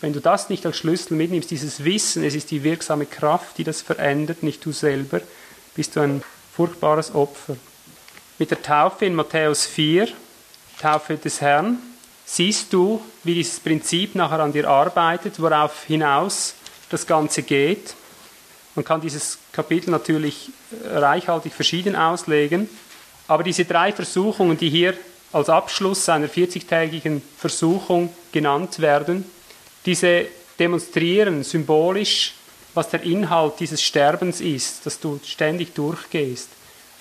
[0.00, 3.64] Wenn du das nicht als Schlüssel mitnimmst, dieses Wissen, es ist die wirksame Kraft, die
[3.64, 5.20] das verändert, nicht du selber,
[5.74, 6.22] bist du ein
[6.54, 7.56] furchtbares Opfer.
[8.38, 10.08] Mit der Taufe in Matthäus 4,
[10.80, 11.78] Taufe des Herrn,
[12.26, 16.54] siehst du, wie dieses Prinzip nachher an dir arbeitet, worauf hinaus
[16.90, 17.94] das Ganze geht.
[18.74, 20.50] Man kann dieses Kapitel natürlich
[20.84, 22.68] reichhaltig verschieden auslegen,
[23.26, 24.94] aber diese drei Versuchungen, die hier
[25.32, 29.24] als Abschluss einer 40-tägigen Versuchung genannt werden,
[29.84, 30.26] diese
[30.58, 32.34] demonstrieren symbolisch,
[32.74, 36.48] was der Inhalt dieses Sterbens ist, dass du ständig durchgehst.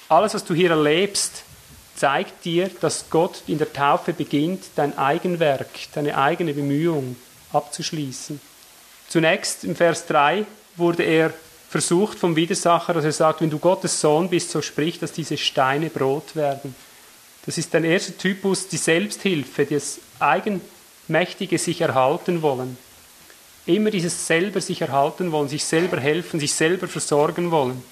[0.07, 1.43] Alles, was du hier erlebst,
[1.95, 7.15] zeigt dir, dass Gott in der Taufe beginnt, dein Eigenwerk, deine eigene Bemühung
[7.51, 8.39] abzuschließen.
[9.08, 10.45] Zunächst im Vers 3
[10.78, 11.34] wurde er
[11.70, 15.38] versucht vom Widersacher, dass er sagt, wenn du Gottes Sohn bist, so sprich, dass diese
[15.38, 16.76] Steine Brot werden.
[17.45, 22.78] Das ist der erste Typus, die Selbsthilfe, das eigenmächtige sich erhalten wollen.
[23.66, 27.84] Immer dieses selber sich erhalten wollen, sich selber helfen, sich selber versorgen wollen.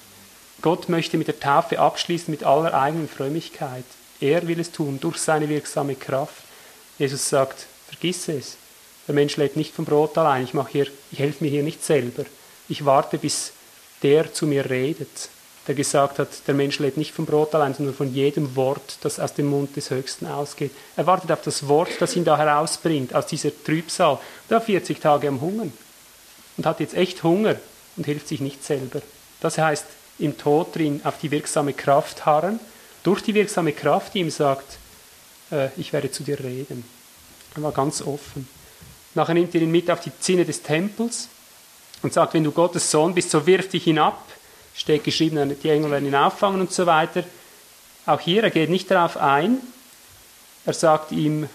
[0.61, 3.83] Gott möchte mit der Taufe abschließen mit aller eigenen Frömmigkeit.
[4.21, 6.43] Er will es tun durch seine wirksame Kraft.
[6.97, 8.57] Jesus sagt, vergiss es.
[9.07, 10.43] Der Mensch lebt nicht vom Brot allein.
[10.45, 12.23] Ich, hier, ich helfe mir hier nicht selber.
[12.69, 13.51] Ich warte, bis
[14.01, 15.29] der zu mir redet,
[15.67, 19.19] der gesagt hat, der Mensch lebt nicht vom Brot allein, sondern von jedem Wort, das
[19.19, 20.71] aus dem Mund des Höchsten ausgeht.
[20.95, 24.19] Er wartet auf das Wort, das ihn da herausbringt, aus dieser Trübsal.
[24.49, 25.71] War 40 Tage am Hungern
[26.57, 27.55] und hat jetzt echt Hunger
[27.95, 29.01] und hilft sich nicht selber.
[29.39, 29.85] Das heißt,
[30.19, 32.59] im Tod drin auf die wirksame Kraft harren,
[33.03, 34.77] durch die wirksame Kraft, die ihm sagt,
[35.51, 36.85] äh, ich werde zu dir reden.
[37.55, 38.47] Er war ganz offen.
[39.15, 41.27] Nachher nimmt er ihn mit auf die Zinne des Tempels
[42.01, 44.19] und sagt, wenn du Gottes Sohn bist, so wirf dich hinab.
[44.75, 47.23] Steht geschrieben, die Engel werden ihn auffangen und so weiter.
[48.05, 49.59] Auch hier, er geht nicht darauf ein.
[50.65, 51.47] Er sagt ihm,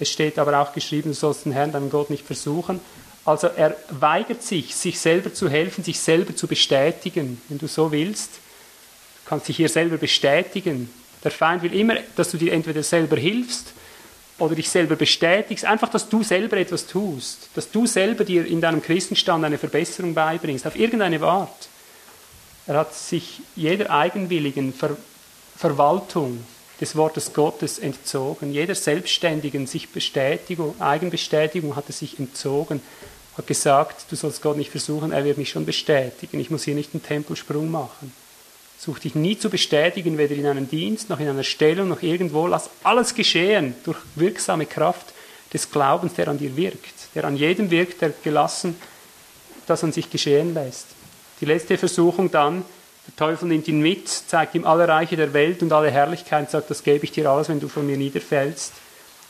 [0.00, 2.80] es steht aber auch geschrieben, du sollst den Herrn, deinen Gott nicht versuchen.
[3.24, 7.92] Also er weigert sich, sich selber zu helfen, sich selber zu bestätigen, wenn du so
[7.92, 8.30] willst.
[8.32, 10.90] Du kannst dich hier selber bestätigen.
[11.22, 13.72] Der Feind will immer, dass du dir entweder selber hilfst
[14.38, 18.60] oder dich selber bestätigst, einfach, dass du selber etwas tust, dass du selber dir in
[18.60, 21.68] deinem Christenstand eine Verbesserung beibringst, auf irgendeine Art.
[22.66, 24.96] Er hat sich jeder eigenwilligen Ver
[25.56, 26.44] Verwaltung
[26.80, 32.82] des Wortes Gottes entzogen, jeder selbstständigen sich Bestätigung, Eigenbestätigung hat er sich entzogen,
[33.38, 36.74] hat gesagt, du sollst Gott nicht versuchen, er wird mich schon bestätigen, ich muss hier
[36.74, 38.12] nicht einen Tempelsprung machen.
[38.78, 42.46] Such dich nie zu bestätigen, weder in einem Dienst, noch in einer Stellung, noch irgendwo.
[42.46, 45.14] Lass alles geschehen durch wirksame Kraft
[45.52, 48.76] des Glaubens, der an dir wirkt, der an jedem wirkt, der gelassen
[49.66, 50.86] das an sich geschehen lässt.
[51.40, 52.64] Die letzte Versuchung dann,
[53.06, 56.70] der Teufel nimmt ihn mit, zeigt ihm alle Reiche der Welt und alle Herrlichkeit sagt,
[56.70, 58.72] das gebe ich dir alles, wenn du von mir niederfällst.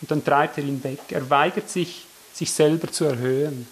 [0.01, 1.01] Und dann treibt er ihn weg.
[1.11, 3.67] Er weigert sich, sich selber zu erhöhen.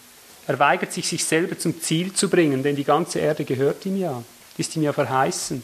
[0.46, 3.96] Er weigert sich, sich selber zum Ziel zu bringen, denn die ganze Erde gehört ihm
[3.96, 4.22] ja,
[4.58, 5.62] ist ihm ja verheißen.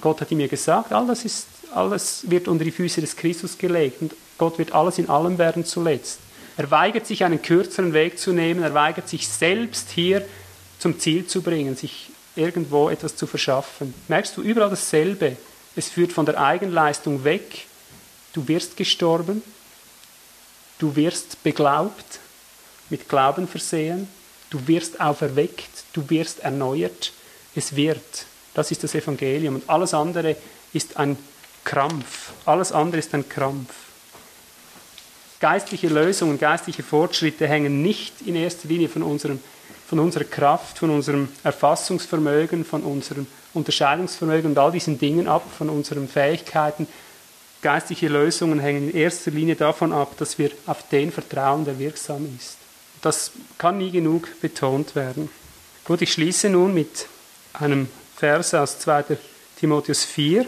[0.00, 4.00] Gott hat ihm ja gesagt, alles, ist, alles wird unter die Füße des Christus gelegt
[4.00, 6.20] und Gott wird alles in allem werden zuletzt.
[6.56, 10.24] Er weigert sich, einen kürzeren Weg zu nehmen, er weigert sich selbst hier
[10.78, 13.94] zum Ziel zu bringen, sich irgendwo etwas zu verschaffen.
[14.08, 15.36] Merkst du überall dasselbe?
[15.74, 17.66] Es führt von der Eigenleistung weg.
[18.32, 19.42] Du wirst gestorben,
[20.78, 22.20] du wirst beglaubt,
[22.90, 24.08] mit Glauben versehen,
[24.50, 27.12] du wirst auferweckt, du wirst erneuert.
[27.58, 28.26] Es wird.
[28.54, 29.56] Das ist das Evangelium.
[29.56, 30.36] Und alles andere
[30.72, 31.16] ist ein
[31.64, 32.30] Krampf.
[32.46, 33.74] Alles andere ist ein Krampf.
[35.40, 39.40] Geistliche Lösungen, geistliche Fortschritte hängen nicht in erster Linie von, unserem,
[39.88, 45.68] von unserer Kraft, von unserem Erfassungsvermögen, von unserem Unterscheidungsvermögen und all diesen Dingen ab, von
[45.68, 46.86] unseren Fähigkeiten.
[47.60, 52.28] Geistliche Lösungen hängen in erster Linie davon ab, dass wir auf den vertrauen, der wirksam
[52.38, 52.56] ist.
[53.02, 55.28] Das kann nie genug betont werden.
[55.84, 57.08] Gut, ich schließe nun mit
[57.52, 59.16] einem Vers aus 2.
[59.58, 60.46] Timotheus 4.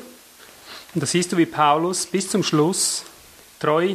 [0.95, 3.05] Und da siehst du, wie Paulus bis zum Schluss
[3.59, 3.95] treu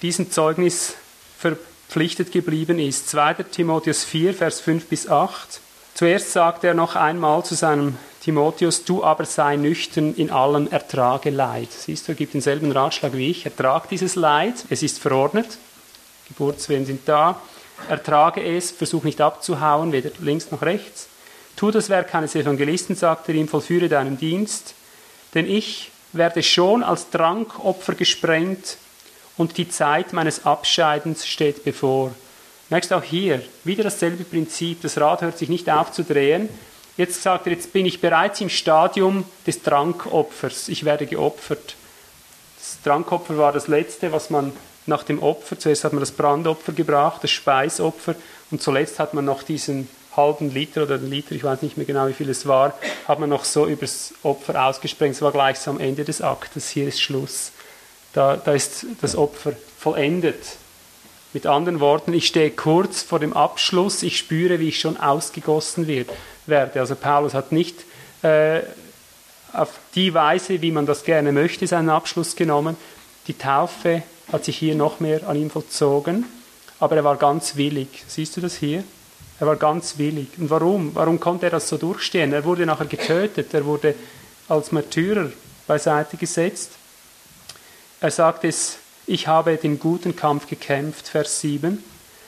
[0.00, 0.94] diesem Zeugnis
[1.38, 3.08] verpflichtet geblieben ist.
[3.10, 3.34] 2.
[3.50, 5.60] Timotheus 4, Vers 5 bis 8.
[5.94, 11.30] Zuerst sagt er noch einmal zu seinem Timotheus, du aber sei nüchtern in allem, ertrage
[11.30, 11.72] Leid.
[11.72, 13.44] Siehst du, er gibt denselben Ratschlag wie ich.
[13.44, 15.58] Ertrag dieses Leid, es ist verordnet.
[16.28, 17.40] Geburtswehen sind da.
[17.88, 21.08] Ertrage es, versuch nicht abzuhauen, weder links noch rechts.
[21.62, 24.74] Tu das Werk eines Evangelisten, sagt er ihm, vollführe deinen Dienst,
[25.32, 28.78] denn ich werde schon als Trankopfer gesprengt
[29.36, 32.10] und die Zeit meines Abscheidens steht bevor.
[32.68, 34.82] Merkst auch hier wieder dasselbe Prinzip.
[34.82, 36.48] Das Rad hört sich nicht auf zu drehen.
[36.96, 40.68] Jetzt sagt er, jetzt bin ich bereits im Stadium des Trankopfers.
[40.68, 41.76] Ich werde geopfert.
[42.58, 44.52] Das Trankopfer war das letzte, was man
[44.86, 48.16] nach dem Opfer, zuerst hat man das Brandopfer gebracht, das Speisopfer
[48.50, 51.86] und zuletzt hat man noch diesen halben Liter oder einen Liter, ich weiß nicht mehr
[51.86, 52.74] genau, wie viel es war,
[53.08, 55.14] hat man noch so übers Opfer ausgesprengt.
[55.14, 56.68] Es war gleich so am Ende des Aktes.
[56.70, 57.52] Hier ist Schluss.
[58.12, 60.56] Da, da ist das Opfer vollendet.
[61.32, 64.02] Mit anderen Worten, ich stehe kurz vor dem Abschluss.
[64.02, 66.10] Ich spüre, wie ich schon ausgegossen wird,
[66.46, 66.80] werde.
[66.80, 67.76] Also Paulus hat nicht
[68.22, 68.60] äh,
[69.54, 72.76] auf die Weise, wie man das gerne möchte, seinen Abschluss genommen.
[73.28, 76.26] Die Taufe hat sich hier noch mehr an ihm vollzogen,
[76.80, 77.88] aber er war ganz willig.
[78.08, 78.84] Siehst du das hier?
[79.42, 80.28] Er war ganz willig.
[80.38, 80.94] Und warum?
[80.94, 82.32] Warum konnte er das so durchstehen?
[82.32, 83.96] Er wurde nachher getötet, er wurde
[84.48, 85.32] als Märtyrer
[85.66, 86.70] beiseite gesetzt.
[88.00, 91.82] Er sagt es, ich habe den guten Kampf gekämpft, Vers 7.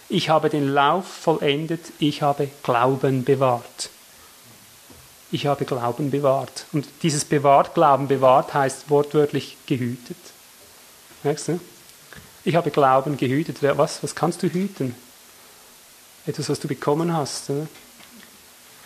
[0.09, 3.91] Ich habe den Lauf vollendet, ich habe Glauben bewahrt.
[5.31, 6.67] Ich habe Glauben bewahrt.
[6.73, 10.17] Und dieses bewahrt, Glauben bewahrt heißt wortwörtlich gehütet.
[11.23, 11.61] Merkst du?
[12.43, 13.59] Ich habe Glauben gehütet.
[13.63, 14.97] Was, was kannst du hüten?
[16.27, 17.51] Etwas, was du bekommen hast.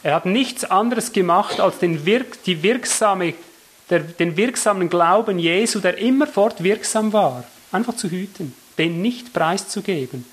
[0.03, 3.35] Er hat nichts anderes gemacht, als den, Wirk, die wirksame,
[3.91, 10.25] der, den wirksamen Glauben Jesu, der immerfort wirksam war, einfach zu hüten, den nicht preiszugeben.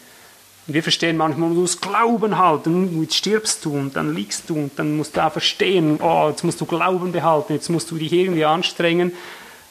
[0.67, 4.55] Und wir verstehen manchmal, du musst Glauben halten, jetzt stirbst du und dann liegst du
[4.55, 7.97] und dann musst du auch verstehen, oh, jetzt musst du Glauben behalten, jetzt musst du
[7.97, 9.11] dich irgendwie anstrengen,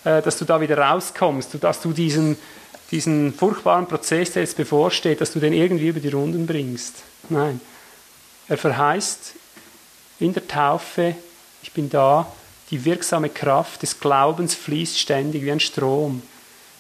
[0.05, 2.37] äh, dass du da wieder rauskommst, dass du diesen,
[2.91, 6.97] diesen furchtbaren Prozess, der jetzt bevorsteht, dass du den irgendwie über die Runden bringst.
[7.29, 7.61] Nein.
[8.49, 9.33] Er verheißt
[10.21, 11.15] in der Taufe,
[11.63, 12.31] ich bin da,
[12.71, 16.23] die wirksame Kraft des Glaubens fließt ständig wie ein Strom.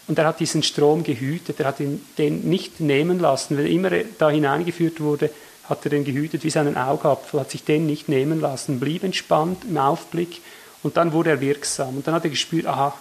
[0.07, 3.57] Und er hat diesen Strom gehütet, er hat ihn, den nicht nehmen lassen.
[3.57, 5.31] Wenn immer er da hineingeführt wurde,
[5.69, 9.65] hat er den gehütet wie seinen Augapfel, hat sich den nicht nehmen lassen, blieb entspannt
[9.65, 10.43] im Aufblick
[10.83, 11.97] und dann wurde er wirksam.
[11.97, 12.95] Und dann hat er gespürt, aha,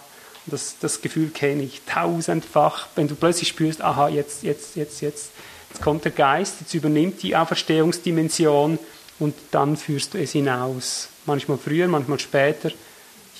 [0.46, 5.30] das, das Gefühl kenne ich tausendfach, wenn du plötzlich spürst, aha, jetzt, jetzt, jetzt, jetzt
[5.74, 8.78] Jetzt kommt der Geist, jetzt übernimmt die Auferstehungsdimension
[9.18, 11.08] und dann führst du es hinaus.
[11.26, 12.70] Manchmal früher, manchmal später,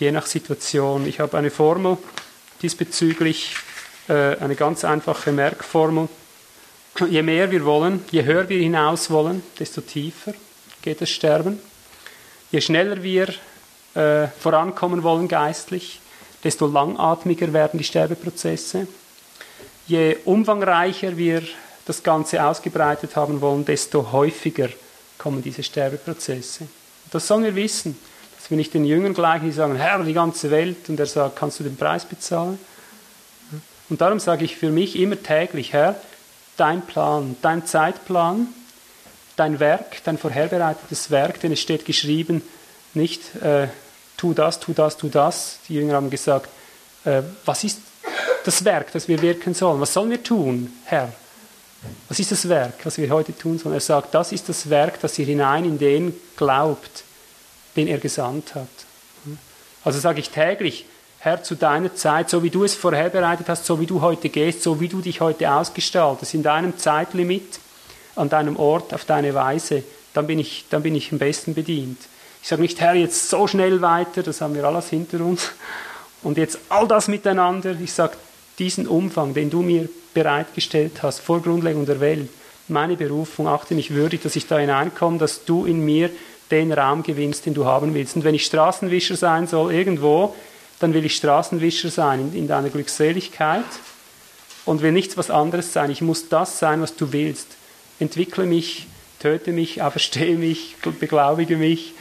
[0.00, 1.06] je nach Situation.
[1.06, 1.96] Ich habe eine Formel
[2.60, 3.54] diesbezüglich,
[4.08, 6.08] äh, eine ganz einfache Merkformel.
[7.08, 10.34] Je mehr wir wollen, je höher wir hinaus wollen, desto tiefer
[10.82, 11.60] geht das Sterben.
[12.50, 13.28] Je schneller wir
[13.94, 16.00] äh, vorankommen wollen geistlich,
[16.44, 18.86] desto langatmiger werden die Sterbeprozesse.
[19.86, 21.42] Je umfangreicher wir
[21.86, 24.68] das Ganze ausgebreitet haben wollen, desto häufiger
[25.18, 26.66] kommen diese Sterbeprozesse.
[27.10, 27.98] Das sollen wir wissen,
[28.36, 31.36] dass wir nicht den Jüngern gleichen, die sagen, Herr, die ganze Welt, und er sagt,
[31.36, 32.58] kannst du den Preis bezahlen?
[33.88, 35.96] Und darum sage ich für mich immer täglich, Herr,
[36.56, 38.48] dein Plan, dein Zeitplan,
[39.36, 42.42] dein Werk, dein vorherbereitetes Werk, denn es steht geschrieben,
[42.94, 43.68] nicht äh,
[44.24, 45.58] tu das, tu das, tu das.
[45.68, 46.48] Die Jünger haben gesagt,
[47.04, 47.78] äh, was ist
[48.44, 49.80] das Werk, das wir wirken sollen?
[49.80, 51.12] Was sollen wir tun, Herr?
[52.08, 53.74] Was ist das Werk, was wir heute tun sollen?
[53.74, 57.04] Er sagt, das ist das Werk, dass ihr hinein in den glaubt,
[57.76, 58.68] den er gesandt hat.
[59.84, 60.86] Also sage ich täglich,
[61.18, 64.62] Herr, zu deiner Zeit, so wie du es vorherbereitet hast, so wie du heute gehst,
[64.62, 67.60] so wie du dich heute ausgestaltest, in deinem Zeitlimit,
[68.16, 69.82] an deinem Ort, auf deine Weise,
[70.14, 71.98] dann bin ich, dann bin ich am besten bedient.
[72.44, 75.52] Ich sage nicht, Herr, jetzt so schnell weiter, das haben wir alles hinter uns.
[76.22, 77.74] Und jetzt all das miteinander.
[77.80, 78.18] Ich sage,
[78.58, 82.28] diesen Umfang, den du mir bereitgestellt hast, vor Grundlegung der Welt,
[82.68, 86.10] meine Berufung, achte mich würdig, dass ich da hineinkomme, dass du in mir
[86.50, 88.14] den Raum gewinnst, den du haben willst.
[88.14, 90.34] Und wenn ich Straßenwischer sein soll irgendwo,
[90.80, 93.64] dann will ich Straßenwischer sein in, in deiner Glückseligkeit
[94.66, 95.90] und will nichts was anderes sein.
[95.90, 97.46] Ich muss das sein, was du willst.
[98.00, 98.86] Entwickle mich,
[99.18, 101.94] töte mich, auferstehe mich, beglaubige mich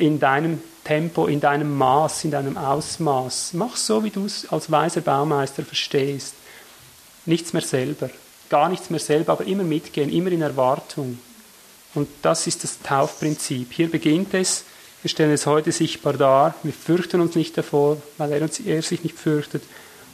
[0.00, 3.52] in deinem Tempo, in deinem Maß, in deinem Ausmaß.
[3.54, 6.34] Mach so, wie du es als weiser Baumeister verstehst.
[7.26, 8.10] Nichts mehr selber,
[8.48, 11.18] gar nichts mehr selber, aber immer mitgehen, immer in Erwartung.
[11.94, 13.72] Und das ist das Taufprinzip.
[13.72, 14.64] Hier beginnt es.
[15.02, 16.54] Wir stellen es heute sichtbar dar.
[16.62, 19.62] Wir fürchten uns nicht davor, weil er, uns, er sich nicht fürchtet.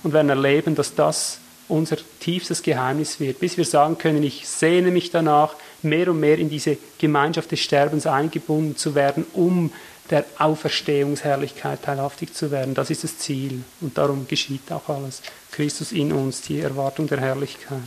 [0.03, 1.39] Und werden erleben, dass das
[1.69, 6.39] unser tiefstes Geheimnis wird, bis wir sagen können, ich sehne mich danach, mehr und mehr
[6.39, 9.73] in diese Gemeinschaft des Sterbens eingebunden zu werden, um
[10.11, 12.75] der Auferstehungsherrlichkeit teilhaftig zu werden.
[12.75, 15.23] Das ist das Ziel und darum geschieht auch alles.
[15.53, 17.81] Christus in uns, die Erwartung der Herrlichkeit.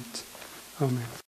[0.80, 1.04] Amen.